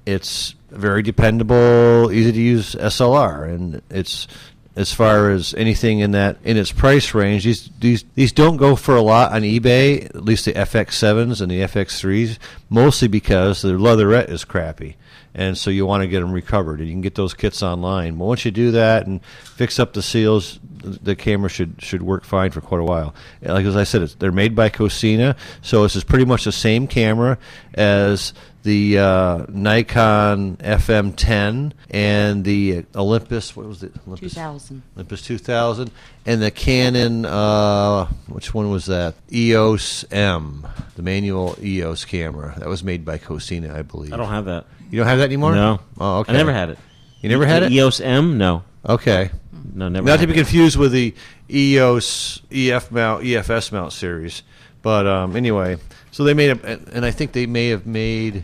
It's 0.05 0.55
very 0.71 1.03
dependable, 1.03 2.11
easy 2.11 2.31
to 2.31 2.41
use 2.41 2.75
SLR, 2.75 3.53
and 3.53 3.81
it's 3.89 4.27
as 4.75 4.93
far 4.93 5.29
as 5.29 5.53
anything 5.55 5.99
in 5.99 6.11
that 6.11 6.37
in 6.43 6.57
its 6.57 6.71
price 6.71 7.13
range. 7.13 7.43
These 7.43 7.69
these 7.79 8.05
these 8.15 8.31
don't 8.31 8.57
go 8.57 8.75
for 8.75 8.95
a 8.95 9.01
lot 9.01 9.33
on 9.33 9.41
eBay. 9.41 10.05
At 10.05 10.23
least 10.23 10.45
the 10.45 10.53
FX 10.53 10.93
sevens 10.93 11.41
and 11.41 11.51
the 11.51 11.61
FX 11.61 11.99
threes, 11.99 12.39
mostly 12.69 13.07
because 13.07 13.61
the 13.61 13.77
leatherette 13.77 14.29
is 14.29 14.45
crappy, 14.45 14.95
and 15.35 15.57
so 15.57 15.69
you 15.69 15.85
want 15.85 16.03
to 16.03 16.07
get 16.07 16.21
them 16.21 16.31
recovered. 16.31 16.79
And 16.79 16.87
you 16.87 16.93
can 16.93 17.01
get 17.01 17.15
those 17.15 17.33
kits 17.33 17.61
online. 17.61 18.17
But 18.17 18.25
once 18.25 18.45
you 18.45 18.51
do 18.51 18.71
that 18.71 19.07
and 19.07 19.23
fix 19.43 19.79
up 19.79 19.93
the 19.93 20.01
seals, 20.01 20.59
the 20.81 20.89
the 21.03 21.15
camera 21.15 21.49
should 21.49 21.75
should 21.79 22.01
work 22.01 22.23
fine 22.23 22.51
for 22.51 22.61
quite 22.61 22.81
a 22.81 22.83
while. 22.83 23.13
Like 23.41 23.65
as 23.65 23.75
I 23.75 23.83
said, 23.83 24.01
it's, 24.01 24.15
they're 24.15 24.31
made 24.31 24.55
by 24.55 24.69
Cosina, 24.69 25.35
so 25.61 25.83
this 25.83 25.95
is 25.95 26.03
pretty 26.03 26.25
much 26.25 26.43
the 26.45 26.51
same 26.51 26.87
camera 26.87 27.37
as 27.73 28.33
the 28.63 28.99
uh, 28.99 29.45
Nikon 29.49 30.57
FM10 30.57 31.71
and 31.89 32.43
the 32.43 32.85
Olympus. 32.95 33.55
What 33.55 33.65
was 33.67 33.81
it? 33.83 33.91
Olympus 34.07 34.33
2000. 34.33 34.81
Olympus 34.95 35.21
2000 35.23 35.91
and 36.25 36.41
the 36.41 36.51
Canon. 36.51 37.25
Uh, 37.25 38.05
which 38.27 38.53
one 38.53 38.69
was 38.69 38.85
that? 38.85 39.15
EOS 39.31 40.05
M, 40.11 40.67
the 40.95 41.01
manual 41.01 41.55
EOS 41.61 42.05
camera 42.05 42.53
that 42.57 42.67
was 42.67 42.83
made 42.83 43.03
by 43.03 43.17
Cosina, 43.17 43.75
I 43.77 43.81
believe. 43.81 44.13
I 44.13 44.17
don't 44.17 44.29
have 44.29 44.45
that. 44.45 44.65
You 44.91 44.97
don't 44.99 45.07
have 45.07 45.19
that 45.19 45.25
anymore? 45.25 45.55
No. 45.55 45.79
Oh, 45.99 46.19
okay. 46.19 46.33
I 46.33 46.37
never 46.37 46.53
had 46.53 46.69
it. 46.69 46.77
You 47.21 47.29
never 47.29 47.45
had 47.45 47.63
The 47.63 47.67
it? 47.67 47.71
EOS 47.73 47.99
M? 48.01 48.37
No. 48.37 48.63
Okay. 48.85 49.31
No, 49.73 49.89
never. 49.89 50.05
Not 50.05 50.19
to 50.19 50.27
be 50.27 50.33
confused 50.33 50.77
with 50.77 50.91
the 50.91 51.13
EOS 51.49 52.41
EF 52.51 52.91
mount 52.91 53.23
EFS 53.23 53.71
mount 53.71 53.93
series, 53.93 54.43
but 54.81 55.07
um, 55.07 55.35
anyway, 55.35 55.77
so 56.11 56.23
they 56.23 56.33
made 56.33 56.51
a, 56.51 56.79
and 56.93 57.05
I 57.05 57.11
think 57.11 57.31
they 57.31 57.45
may 57.45 57.69
have 57.69 57.85
made 57.85 58.43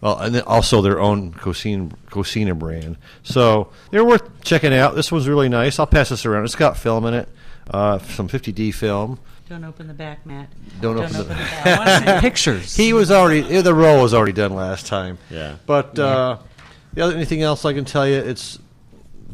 well, 0.00 0.18
and 0.18 0.34
then 0.34 0.42
also 0.42 0.80
their 0.80 1.00
own 1.00 1.32
Cosina 1.34 1.90
Cosina 2.10 2.54
brand. 2.54 2.96
So 3.22 3.70
they're 3.90 4.04
worth 4.04 4.42
checking 4.42 4.72
out. 4.72 4.94
This 4.94 5.12
one's 5.12 5.28
really 5.28 5.48
nice. 5.48 5.78
I'll 5.78 5.86
pass 5.86 6.08
this 6.08 6.24
around. 6.24 6.44
It's 6.44 6.54
got 6.54 6.76
film 6.76 7.04
in 7.06 7.14
it, 7.14 7.28
uh, 7.70 7.98
some 7.98 8.28
50D 8.28 8.72
film. 8.74 9.18
Don't 9.48 9.64
open 9.64 9.88
the 9.88 9.94
back, 9.94 10.24
Matt. 10.24 10.48
Don't 10.80 10.96
open 10.96 11.12
the- 11.12 11.24
back. 11.24 12.20
Pictures. 12.22 12.76
He 12.76 12.92
was 12.92 13.10
already 13.10 13.60
the 13.60 13.74
roll 13.74 14.02
was 14.02 14.14
already 14.14 14.32
done 14.32 14.54
last 14.54 14.86
time. 14.86 15.18
Yeah. 15.28 15.56
But 15.66 15.98
uh, 15.98 16.38
the 16.94 17.02
other 17.02 17.14
anything 17.16 17.42
else 17.42 17.64
I 17.64 17.72
can 17.74 17.84
tell 17.84 18.06
you, 18.06 18.16
it's 18.16 18.58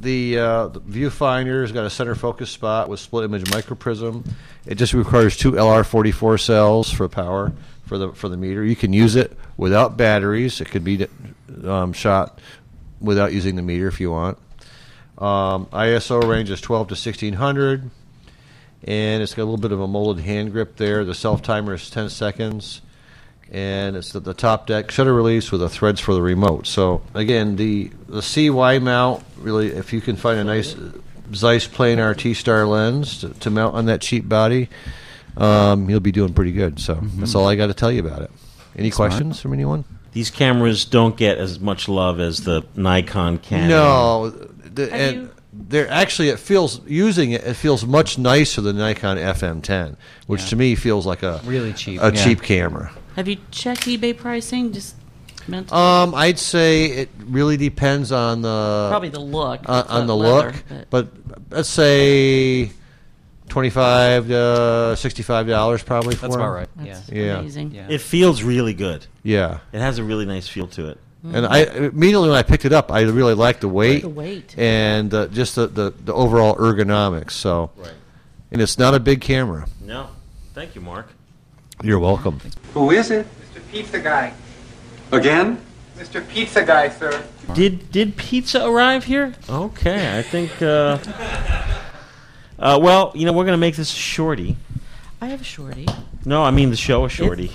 the, 0.00 0.38
uh, 0.38 0.68
the 0.68 0.80
viewfinder 0.80 1.62
has 1.62 1.72
got 1.72 1.84
a 1.84 1.90
center 1.90 2.14
focus 2.14 2.50
spot 2.50 2.88
with 2.88 3.00
split 3.00 3.24
image 3.24 3.44
microprism. 3.44 4.28
It 4.66 4.76
just 4.76 4.94
requires 4.94 5.36
two 5.36 5.52
LR44 5.52 6.40
cells 6.40 6.90
for 6.90 7.08
power 7.08 7.52
for 7.86 7.98
the 7.98 8.12
for 8.12 8.28
the 8.28 8.36
meter. 8.36 8.64
You 8.64 8.76
can 8.76 8.92
use 8.92 9.16
it 9.16 9.36
without 9.56 9.96
batteries. 9.96 10.60
It 10.60 10.70
could 10.70 10.84
be 10.84 11.06
um, 11.64 11.92
shot 11.92 12.40
without 13.00 13.32
using 13.32 13.56
the 13.56 13.62
meter 13.62 13.88
if 13.88 14.00
you 14.00 14.10
want. 14.10 14.38
Um, 15.18 15.66
ISO 15.66 16.28
range 16.28 16.50
is 16.50 16.60
12 16.60 16.88
to 16.88 16.92
1600, 16.92 17.90
and 18.84 19.22
it's 19.22 19.32
got 19.32 19.42
a 19.42 19.44
little 19.44 19.56
bit 19.56 19.72
of 19.72 19.80
a 19.80 19.88
molded 19.88 20.24
hand 20.24 20.52
grip 20.52 20.76
there. 20.76 21.04
The 21.04 21.14
self 21.14 21.42
timer 21.42 21.74
is 21.74 21.88
10 21.88 22.10
seconds, 22.10 22.82
and 23.50 23.96
it's 23.96 24.12
the, 24.12 24.20
the 24.20 24.34
top 24.34 24.66
deck 24.66 24.90
shutter 24.90 25.14
release 25.14 25.50
with 25.52 25.60
the 25.60 25.68
threads 25.68 26.00
for 26.00 26.14
the 26.14 26.22
remote. 26.22 26.66
So 26.66 27.02
again, 27.14 27.56
the 27.56 27.90
the 28.08 28.22
CY 28.22 28.78
mount 28.80 29.24
really, 29.38 29.68
if 29.68 29.92
you 29.92 30.00
can 30.00 30.16
find 30.16 30.38
a 30.38 30.44
nice 30.44 30.74
Zeiss 31.34 31.66
planar 31.68 32.16
T 32.16 32.34
star 32.34 32.66
lens 32.66 33.20
to, 33.20 33.28
to 33.30 33.50
mount 33.50 33.74
on 33.74 33.86
that 33.86 34.00
cheap 34.00 34.28
body, 34.28 34.68
um, 35.36 35.88
you'll 35.90 36.00
be 36.00 36.12
doing 36.12 36.32
pretty 36.34 36.52
good. 36.52 36.78
So 36.80 36.94
that's 37.16 37.34
all 37.34 37.46
I 37.46 37.56
got 37.56 37.66
to 37.66 37.74
tell 37.74 37.90
you 37.92 38.00
about 38.00 38.22
it. 38.22 38.30
Any 38.76 38.90
Smart. 38.90 39.10
questions 39.10 39.40
from 39.40 39.52
anyone? 39.52 39.84
These 40.12 40.30
cameras 40.30 40.84
don't 40.84 41.16
get 41.16 41.38
as 41.38 41.60
much 41.60 41.88
love 41.88 42.20
as 42.20 42.44
the 42.44 42.64
Nikon 42.74 43.38
Canon. 43.38 43.68
No, 43.68 44.30
the, 44.30 44.92
and 44.92 45.16
you- 45.16 45.30
they're 45.52 45.88
actually 45.90 46.28
it 46.28 46.38
feels 46.38 46.80
using 46.86 47.32
it. 47.32 47.42
It 47.44 47.54
feels 47.54 47.84
much 47.86 48.18
nicer 48.18 48.60
than 48.60 48.76
Nikon 48.76 49.16
FM10, 49.16 49.96
which 50.26 50.42
Yeah. 50.42 50.46
to 50.48 50.56
me 50.56 50.74
feels 50.74 51.06
like 51.06 51.22
a 51.22 51.40
Really 51.44 51.72
cheap, 51.72 52.00
a 52.02 52.12
yeah. 52.14 52.24
cheap 52.24 52.42
camera. 52.42 52.92
Have 53.16 53.28
you 53.28 53.36
checked 53.50 53.82
eBay 53.82 54.16
pricing? 54.16 54.72
Just 54.72 54.94
meant 55.48 55.72
Um, 55.72 56.14
I'd 56.14 56.38
say 56.38 56.86
it 56.86 57.08
really 57.26 57.56
depends 57.56 58.12
on 58.12 58.42
the 58.42 58.86
probably 58.90 59.08
the 59.08 59.20
look. 59.20 59.60
on, 59.68 59.84
the 59.86 59.90
on 59.92 60.06
the 60.06 60.16
leather, 60.16 60.54
look, 60.70 60.90
but 60.90 61.08
let's 61.50 61.68
say 61.68 62.70
twenty-five 63.48 64.28
to 64.28 64.94
sixty-five 64.98 65.46
dollars 65.46 65.82
probably. 65.82 66.14
For 66.14 66.22
That's 66.22 66.36
about 66.36 66.50
right. 66.50 66.68
That's 66.76 67.08
Yeah. 67.10 67.22
Yeah. 67.24 67.38
amazing. 67.38 67.70
Yeah. 67.72 67.86
It 67.88 68.00
feels 68.00 68.42
really 68.42 68.74
good. 68.74 69.06
Yeah, 69.22 69.58
It 69.72 69.80
has 69.80 69.98
a 69.98 70.04
really 70.04 70.26
nice 70.26 70.46
feel 70.48 70.66
to 70.68 70.88
it. 70.90 70.98
and 71.24 71.46
I 71.46 71.60
immediately 71.64 72.28
when 72.28 72.38
I 72.38 72.42
picked 72.42 72.64
it 72.64 72.72
up, 72.72 72.92
I 72.92 73.00
really 73.02 73.34
liked 73.34 73.60
the 73.62 73.68
weight, 73.68 74.02
The 74.02 74.08
weight. 74.08 74.54
and 74.58 75.12
uh, 75.12 75.26
just 75.28 75.54
the, 75.56 75.66
the 75.66 75.92
the 76.04 76.12
overall 76.14 76.54
ergonomics. 76.56 77.32
So, 77.32 77.70
Right. 77.76 77.90
and 78.52 78.60
it's 78.62 78.78
not 78.78 78.94
a 78.94 79.00
big 79.00 79.20
camera. 79.22 79.66
No. 79.80 80.08
Thank 80.54 80.74
you, 80.74 80.80
Mark. 80.80 81.08
You're 81.82 81.98
welcome. 81.98 82.40
Who 82.74 82.90
is 82.90 83.10
it? 83.10 83.26
Mr. 83.54 83.70
Pizza 83.70 84.00
Guy. 84.00 84.32
Again? 85.12 85.60
Mr. 85.98 86.26
Pizza 86.28 86.64
Guy, 86.64 86.88
sir. 86.88 87.24
Did 87.54 87.90
did 87.90 88.16
pizza 88.16 88.66
arrive 88.66 89.04
here? 89.04 89.34
Okay, 89.48 90.18
I 90.18 90.22
think. 90.22 90.60
Uh, 90.60 90.98
uh, 92.58 92.78
well, 92.80 93.12
you 93.14 93.24
know, 93.24 93.32
we're 93.32 93.44
gonna 93.44 93.56
make 93.56 93.76
this 93.76 93.92
a 93.92 93.96
shorty. 93.96 94.56
I 95.20 95.26
have 95.26 95.40
a 95.40 95.44
shorty. 95.44 95.86
No, 96.24 96.42
I 96.42 96.50
mean 96.50 96.70
the 96.70 96.76
show 96.76 97.04
a 97.04 97.08
shorty. 97.08 97.52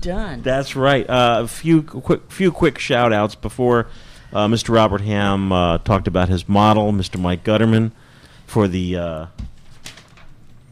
Done. 0.00 0.42
That's 0.42 0.76
right. 0.76 1.08
Uh, 1.08 1.40
a 1.44 1.48
few 1.48 1.82
quick 1.82 2.30
few 2.30 2.52
quick 2.52 2.78
shout 2.78 3.12
outs 3.12 3.34
before 3.34 3.88
uh, 4.32 4.46
Mr. 4.46 4.74
Robert 4.74 5.00
Ham 5.00 5.52
uh, 5.52 5.78
talked 5.78 6.06
about 6.06 6.28
his 6.28 6.48
model, 6.48 6.92
Mr. 6.92 7.20
Mike 7.20 7.44
Gutterman, 7.44 7.92
for 8.46 8.68
the 8.68 8.96
uh, 8.96 9.26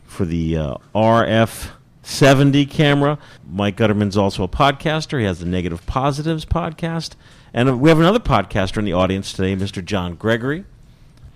for 0.06 0.24
the 0.24 0.56
uh, 0.56 0.74
RF 0.94 1.70
70 2.02 2.66
camera. 2.66 3.18
Mike 3.48 3.76
Gutterman's 3.76 4.16
also 4.16 4.42
a 4.42 4.48
podcaster. 4.48 5.20
He 5.20 5.24
has 5.24 5.38
the 5.38 5.46
Negative 5.46 5.84
Positives 5.86 6.44
podcast, 6.44 7.12
and 7.54 7.68
uh, 7.68 7.76
we 7.76 7.88
have 7.88 8.00
another 8.00 8.18
podcaster 8.18 8.78
in 8.78 8.84
the 8.84 8.92
audience 8.92 9.32
today, 9.32 9.54
Mr. 9.56 9.84
John 9.84 10.16
Gregory, 10.16 10.64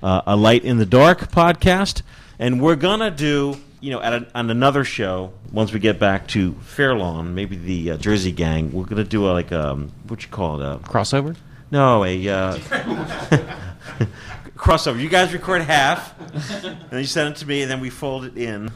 uh, 0.02 0.22
a 0.26 0.36
Light 0.36 0.64
in 0.64 0.78
the 0.78 0.86
Dark 0.86 1.30
podcast, 1.30 2.02
and 2.38 2.60
we're 2.60 2.76
gonna 2.76 3.10
do. 3.10 3.56
You 3.78 3.92
know, 3.92 4.00
at 4.00 4.12
a, 4.14 4.26
on 4.34 4.50
another 4.50 4.84
show, 4.84 5.32
once 5.52 5.72
we 5.72 5.78
get 5.78 6.00
back 6.00 6.26
to 6.28 6.54
Fairlawn, 6.54 7.34
maybe 7.34 7.56
the 7.56 7.90
uh, 7.92 7.96
Jersey 7.98 8.32
Gang, 8.32 8.72
we're 8.72 8.86
gonna 8.86 9.04
do 9.04 9.28
a, 9.28 9.32
like 9.32 9.52
um, 9.52 9.92
what 10.08 10.22
you 10.22 10.28
call 10.30 10.60
it? 10.60 10.66
A, 10.66 10.78
Crossover? 10.78 11.36
no, 11.70 12.04
a 12.04 12.28
uh, 12.28 12.56
crossover. 14.56 14.98
You 14.98 15.08
guys 15.08 15.32
record 15.32 15.62
half, 15.62 16.18
and 16.64 16.80
then 16.90 17.00
you 17.00 17.06
send 17.06 17.34
it 17.34 17.38
to 17.40 17.46
me, 17.46 17.62
and 17.62 17.70
then 17.70 17.80
we 17.80 17.90
fold 17.90 18.24
it 18.24 18.36
in. 18.36 18.70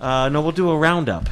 Uh, 0.00 0.28
no, 0.30 0.40
we'll 0.40 0.52
do 0.52 0.70
a 0.70 0.76
roundup. 0.78 1.28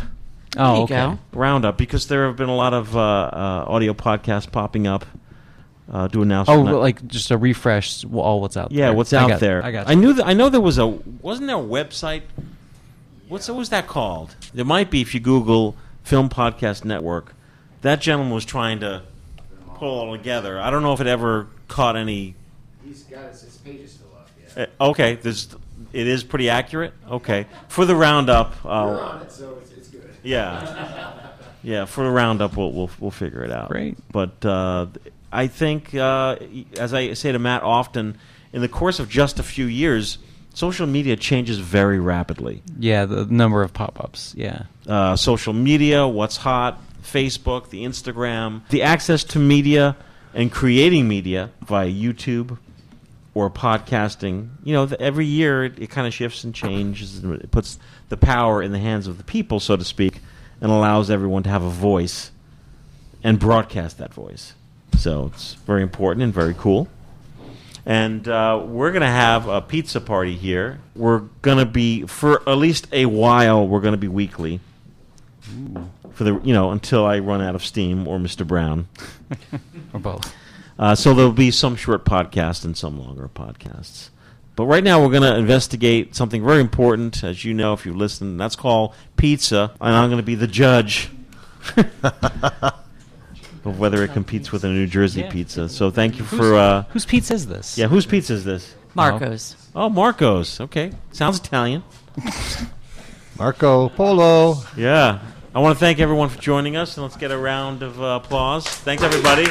Oh, 0.56 0.66
There 0.66 0.76
you 0.76 0.82
okay. 0.82 0.94
go. 0.94 1.18
Roundup 1.32 1.76
because 1.78 2.06
there 2.08 2.26
have 2.26 2.36
been 2.36 2.48
a 2.48 2.56
lot 2.56 2.74
of 2.74 2.96
uh, 2.96 3.00
uh, 3.00 3.64
audio 3.68 3.94
podcasts 3.94 4.50
popping 4.50 4.86
up. 4.86 5.04
Uh, 5.90 6.06
doing 6.06 6.28
now. 6.28 6.44
Oh, 6.46 6.60
like 6.60 7.06
just 7.08 7.30
a 7.30 7.38
refresh. 7.38 8.04
All 8.12 8.42
what's 8.42 8.58
out 8.58 8.72
yeah, 8.72 8.86
there. 8.88 8.94
what's 8.94 9.10
I 9.14 9.22
out 9.22 9.28
got- 9.30 9.40
there? 9.40 9.64
I 9.64 9.72
got. 9.72 9.88
I 9.88 9.94
knew 9.94 10.12
that. 10.12 10.26
I 10.26 10.34
know 10.34 10.50
there 10.50 10.60
was 10.60 10.76
a. 10.76 10.86
Wasn't 10.86 11.46
there 11.46 11.56
a 11.56 11.60
website 11.60 12.22
what's 13.28 13.48
what 13.48 13.56
was 13.56 13.68
that 13.70 13.86
called? 13.86 14.34
There 14.52 14.64
might 14.64 14.90
be 14.90 15.00
if 15.00 15.14
you 15.14 15.20
Google 15.20 15.76
Film 16.02 16.28
Podcast 16.28 16.84
Network. 16.84 17.34
That 17.82 18.00
gentleman 18.00 18.34
was 18.34 18.44
trying 18.44 18.80
to 18.80 19.02
pull 19.74 20.02
it 20.02 20.06
all 20.06 20.16
together. 20.16 20.60
I 20.60 20.70
don't 20.70 20.82
know 20.82 20.92
if 20.92 21.00
it 21.00 21.06
ever 21.06 21.46
caught 21.68 21.96
any. 21.96 22.34
He's 22.84 23.04
got 23.04 23.30
his, 23.30 23.42
his 23.42 23.56
pages 23.58 23.92
still 23.92 24.08
up. 24.16 24.28
Yeah. 24.56 24.66
Uh, 24.80 24.90
okay, 24.90 25.14
there's, 25.14 25.54
it 25.92 26.06
is 26.06 26.24
pretty 26.24 26.48
accurate. 26.50 26.92
Okay, 27.10 27.46
for 27.68 27.84
the 27.84 27.94
roundup, 27.96 28.54
I'll, 28.64 28.88
We're 28.88 29.02
on 29.02 29.22
it, 29.22 29.32
so 29.32 29.58
it's, 29.62 29.72
it's 29.72 29.88
good. 29.88 30.10
yeah, 30.22 31.30
yeah. 31.62 31.84
For 31.84 32.04
the 32.04 32.10
roundup, 32.10 32.56
we'll 32.56 32.72
we'll, 32.72 32.90
we'll 33.00 33.10
figure 33.10 33.42
it 33.42 33.50
out. 33.50 33.68
Great. 33.68 33.96
But 34.12 34.44
uh, 34.44 34.86
I 35.32 35.46
think, 35.46 35.94
uh, 35.94 36.36
as 36.78 36.94
I 36.94 37.14
say 37.14 37.32
to 37.32 37.38
Matt 37.38 37.62
often, 37.62 38.18
in 38.52 38.60
the 38.60 38.68
course 38.68 38.98
of 38.98 39.08
just 39.08 39.38
a 39.38 39.42
few 39.42 39.66
years, 39.66 40.18
social 40.54 40.86
media 40.86 41.16
changes 41.16 41.58
very 41.58 42.00
rapidly. 42.00 42.62
Yeah, 42.78 43.04
the 43.04 43.26
number 43.26 43.62
of 43.62 43.72
pop-ups. 43.72 44.34
Yeah. 44.36 44.64
Uh, 44.86 45.16
social 45.16 45.52
media, 45.52 46.06
what's 46.08 46.38
hot, 46.38 46.80
Facebook, 47.02 47.68
the 47.68 47.84
Instagram, 47.84 48.66
the 48.70 48.82
access 48.82 49.22
to 49.24 49.38
media 49.38 49.96
and 50.34 50.50
creating 50.52 51.06
media 51.08 51.50
via 51.66 51.88
YouTube 51.90 52.58
or 53.38 53.50
podcasting. 53.50 54.48
You 54.64 54.72
know, 54.74 54.86
the, 54.86 55.00
every 55.00 55.26
year 55.26 55.64
it, 55.64 55.78
it 55.78 55.90
kind 55.90 56.06
of 56.06 56.14
shifts 56.14 56.44
and 56.44 56.54
changes. 56.54 57.18
And 57.18 57.40
it 57.40 57.50
puts 57.50 57.78
the 58.08 58.16
power 58.16 58.62
in 58.62 58.72
the 58.72 58.78
hands 58.78 59.06
of 59.06 59.18
the 59.18 59.24
people, 59.24 59.60
so 59.60 59.76
to 59.76 59.84
speak, 59.84 60.20
and 60.60 60.70
allows 60.70 61.10
everyone 61.10 61.44
to 61.44 61.50
have 61.50 61.62
a 61.62 61.70
voice 61.70 62.32
and 63.22 63.38
broadcast 63.38 63.98
that 63.98 64.12
voice. 64.12 64.54
So 64.96 65.30
it's 65.32 65.54
very 65.54 65.82
important 65.82 66.24
and 66.24 66.34
very 66.34 66.54
cool. 66.54 66.88
And 67.86 68.26
uh, 68.28 68.62
we're 68.66 68.90
going 68.90 69.02
to 69.02 69.06
have 69.06 69.48
a 69.48 69.62
pizza 69.62 70.00
party 70.00 70.36
here. 70.36 70.80
We're 70.94 71.20
going 71.40 71.58
to 71.58 71.64
be, 71.64 72.06
for 72.06 72.46
at 72.48 72.58
least 72.58 72.86
a 72.92 73.06
while, 73.06 73.66
we're 73.66 73.80
going 73.80 73.92
to 73.92 73.98
be 73.98 74.08
weekly. 74.08 74.60
For 76.12 76.24
the, 76.24 76.40
you 76.40 76.52
know, 76.52 76.72
until 76.72 77.06
I 77.06 77.20
run 77.20 77.40
out 77.40 77.54
of 77.54 77.64
steam 77.64 78.06
or 78.06 78.18
Mr. 78.18 78.46
Brown. 78.46 78.88
or 79.94 80.00
both. 80.00 80.34
Uh, 80.78 80.94
so 80.94 81.12
there'll 81.14 81.32
be 81.32 81.50
some 81.50 81.74
short 81.76 82.04
podcasts 82.04 82.64
and 82.64 82.76
some 82.76 82.98
longer 83.00 83.28
podcasts. 83.34 84.10
But 84.54 84.66
right 84.66 84.82
now 84.82 85.02
we're 85.02 85.10
going 85.10 85.22
to 85.22 85.36
investigate 85.36 86.14
something 86.16 86.44
very 86.44 86.60
important, 86.60 87.22
as 87.22 87.44
you 87.44 87.54
know 87.54 87.72
if 87.74 87.86
you 87.86 87.92
listen. 87.94 88.36
That's 88.36 88.56
called 88.56 88.94
pizza, 89.16 89.72
and 89.80 89.94
I'm 89.94 90.08
going 90.08 90.20
to 90.20 90.26
be 90.26 90.34
the 90.34 90.46
judge 90.48 91.10
of 93.64 93.78
whether 93.78 94.02
it 94.02 94.12
competes 94.12 94.50
with 94.52 94.64
a 94.64 94.68
New 94.68 94.86
Jersey 94.86 95.20
Yeah. 95.20 95.30
pizza. 95.30 95.68
So 95.68 95.90
thank 95.90 96.18
you 96.18 96.24
for. 96.24 96.54
Uh, 96.54 96.82
whose 96.90 97.04
pizza 97.06 97.34
is 97.34 97.46
this? 97.46 97.78
Yeah, 97.78 97.86
whose 97.88 98.06
pizza 98.06 98.32
is 98.32 98.44
this? 98.44 98.74
Marco's. 98.94 99.54
Oh, 99.74 99.84
oh 99.84 99.88
Marco's. 99.88 100.60
Okay, 100.60 100.92
sounds 101.12 101.38
Italian. 101.38 101.84
Marco 103.38 103.88
Polo. 103.90 104.56
Yeah. 104.76 105.20
I 105.54 105.60
want 105.60 105.76
to 105.76 105.80
thank 105.80 105.98
everyone 106.00 106.28
for 106.28 106.40
joining 106.40 106.76
us, 106.76 106.96
and 106.96 107.04
let's 107.04 107.16
get 107.16 107.30
a 107.30 107.38
round 107.38 107.82
of 107.82 108.00
uh, 108.02 108.20
applause. 108.22 108.66
Thanks, 108.66 109.02
everybody. 109.02 109.46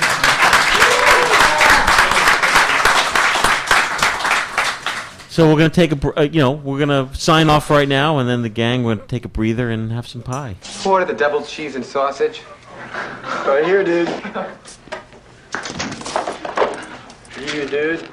So 5.38 5.48
we're 5.48 5.60
going 5.60 5.70
to 5.70 5.76
take 5.76 5.92
a, 5.92 5.96
br- 5.96 6.18
uh, 6.18 6.24
you 6.24 6.40
know, 6.40 6.50
we're 6.50 6.84
going 6.84 6.90
to 6.90 7.16
sign 7.16 7.48
off 7.48 7.70
right 7.70 7.88
now, 7.88 8.18
and 8.18 8.28
then 8.28 8.42
the 8.42 8.50
gang 8.50 8.84
will 8.84 8.98
take 8.98 9.24
a 9.24 9.28
breather 9.28 9.70
and 9.70 9.92
have 9.92 10.08
some 10.08 10.24
pie. 10.24 10.56
Order 10.84 11.06
the 11.06 11.14
double 11.14 11.44
cheese 11.44 11.76
and 11.76 11.86
sausage. 11.86 12.42
Right 13.46 13.64
here, 13.64 13.84
dude. 13.84 14.08
Here, 17.38 17.68
dude. 17.68 18.10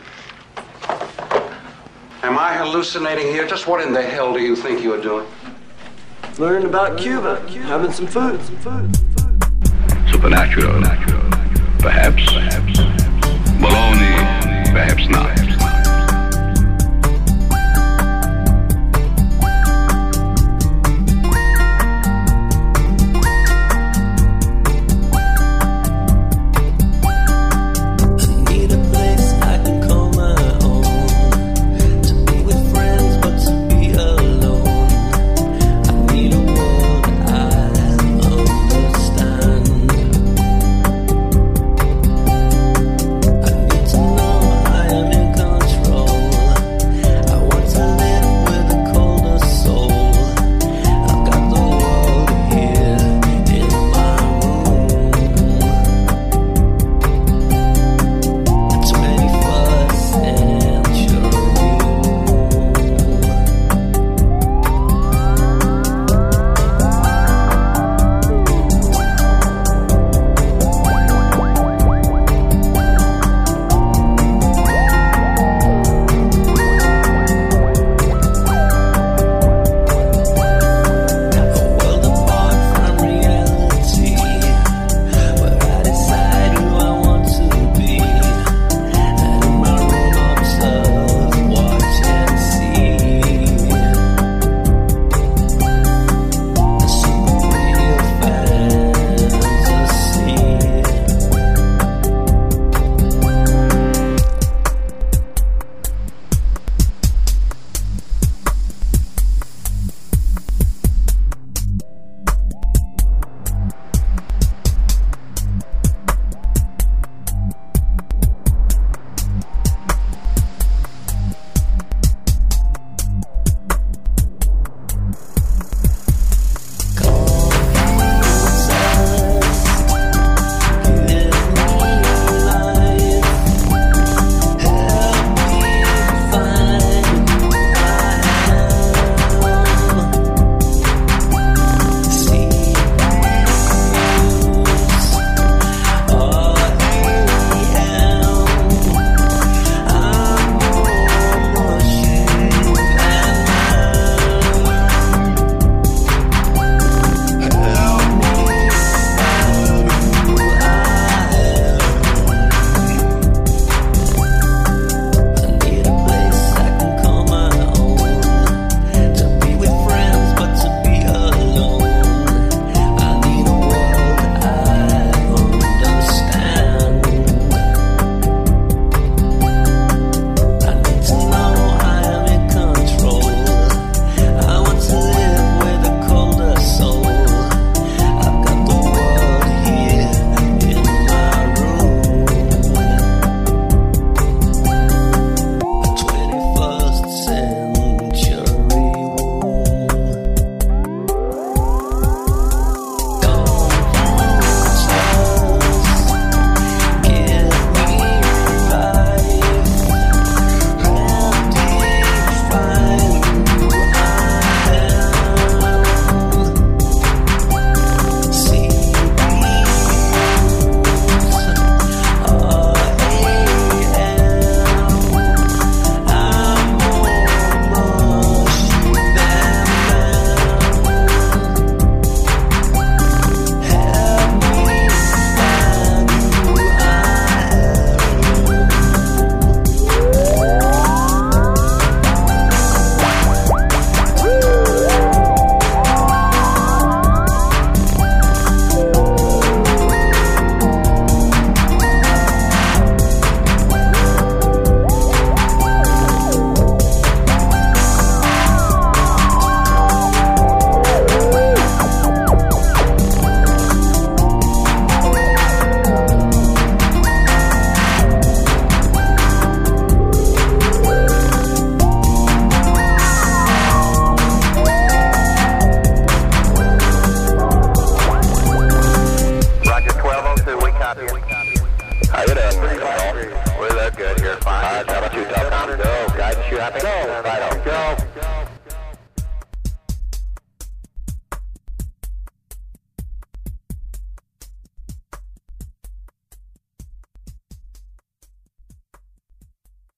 Am 2.23 2.39
I 2.39 2.59
hallucinating 2.59 3.29
here? 3.29 3.47
Just 3.47 3.67
what 3.67 3.81
in 3.81 3.95
the 3.95 4.03
hell 4.03 4.35
do 4.35 4.41
you 4.41 4.55
think 4.55 4.83
you're 4.83 5.01
doing? 5.01 5.27
Learning 6.37 6.69
about 6.69 6.99
Cuba. 6.99 7.41
Having 7.49 7.93
some 7.93 8.07
food. 8.07 8.39
Some 8.45 8.57
food. 8.59 8.97
some 8.97 9.15
food. 9.15 10.11
Supernatural. 10.11 10.83
Perhaps. 11.79 12.23
Baloney. 13.63 14.73
Perhaps 14.75 15.09
not. 15.09 15.54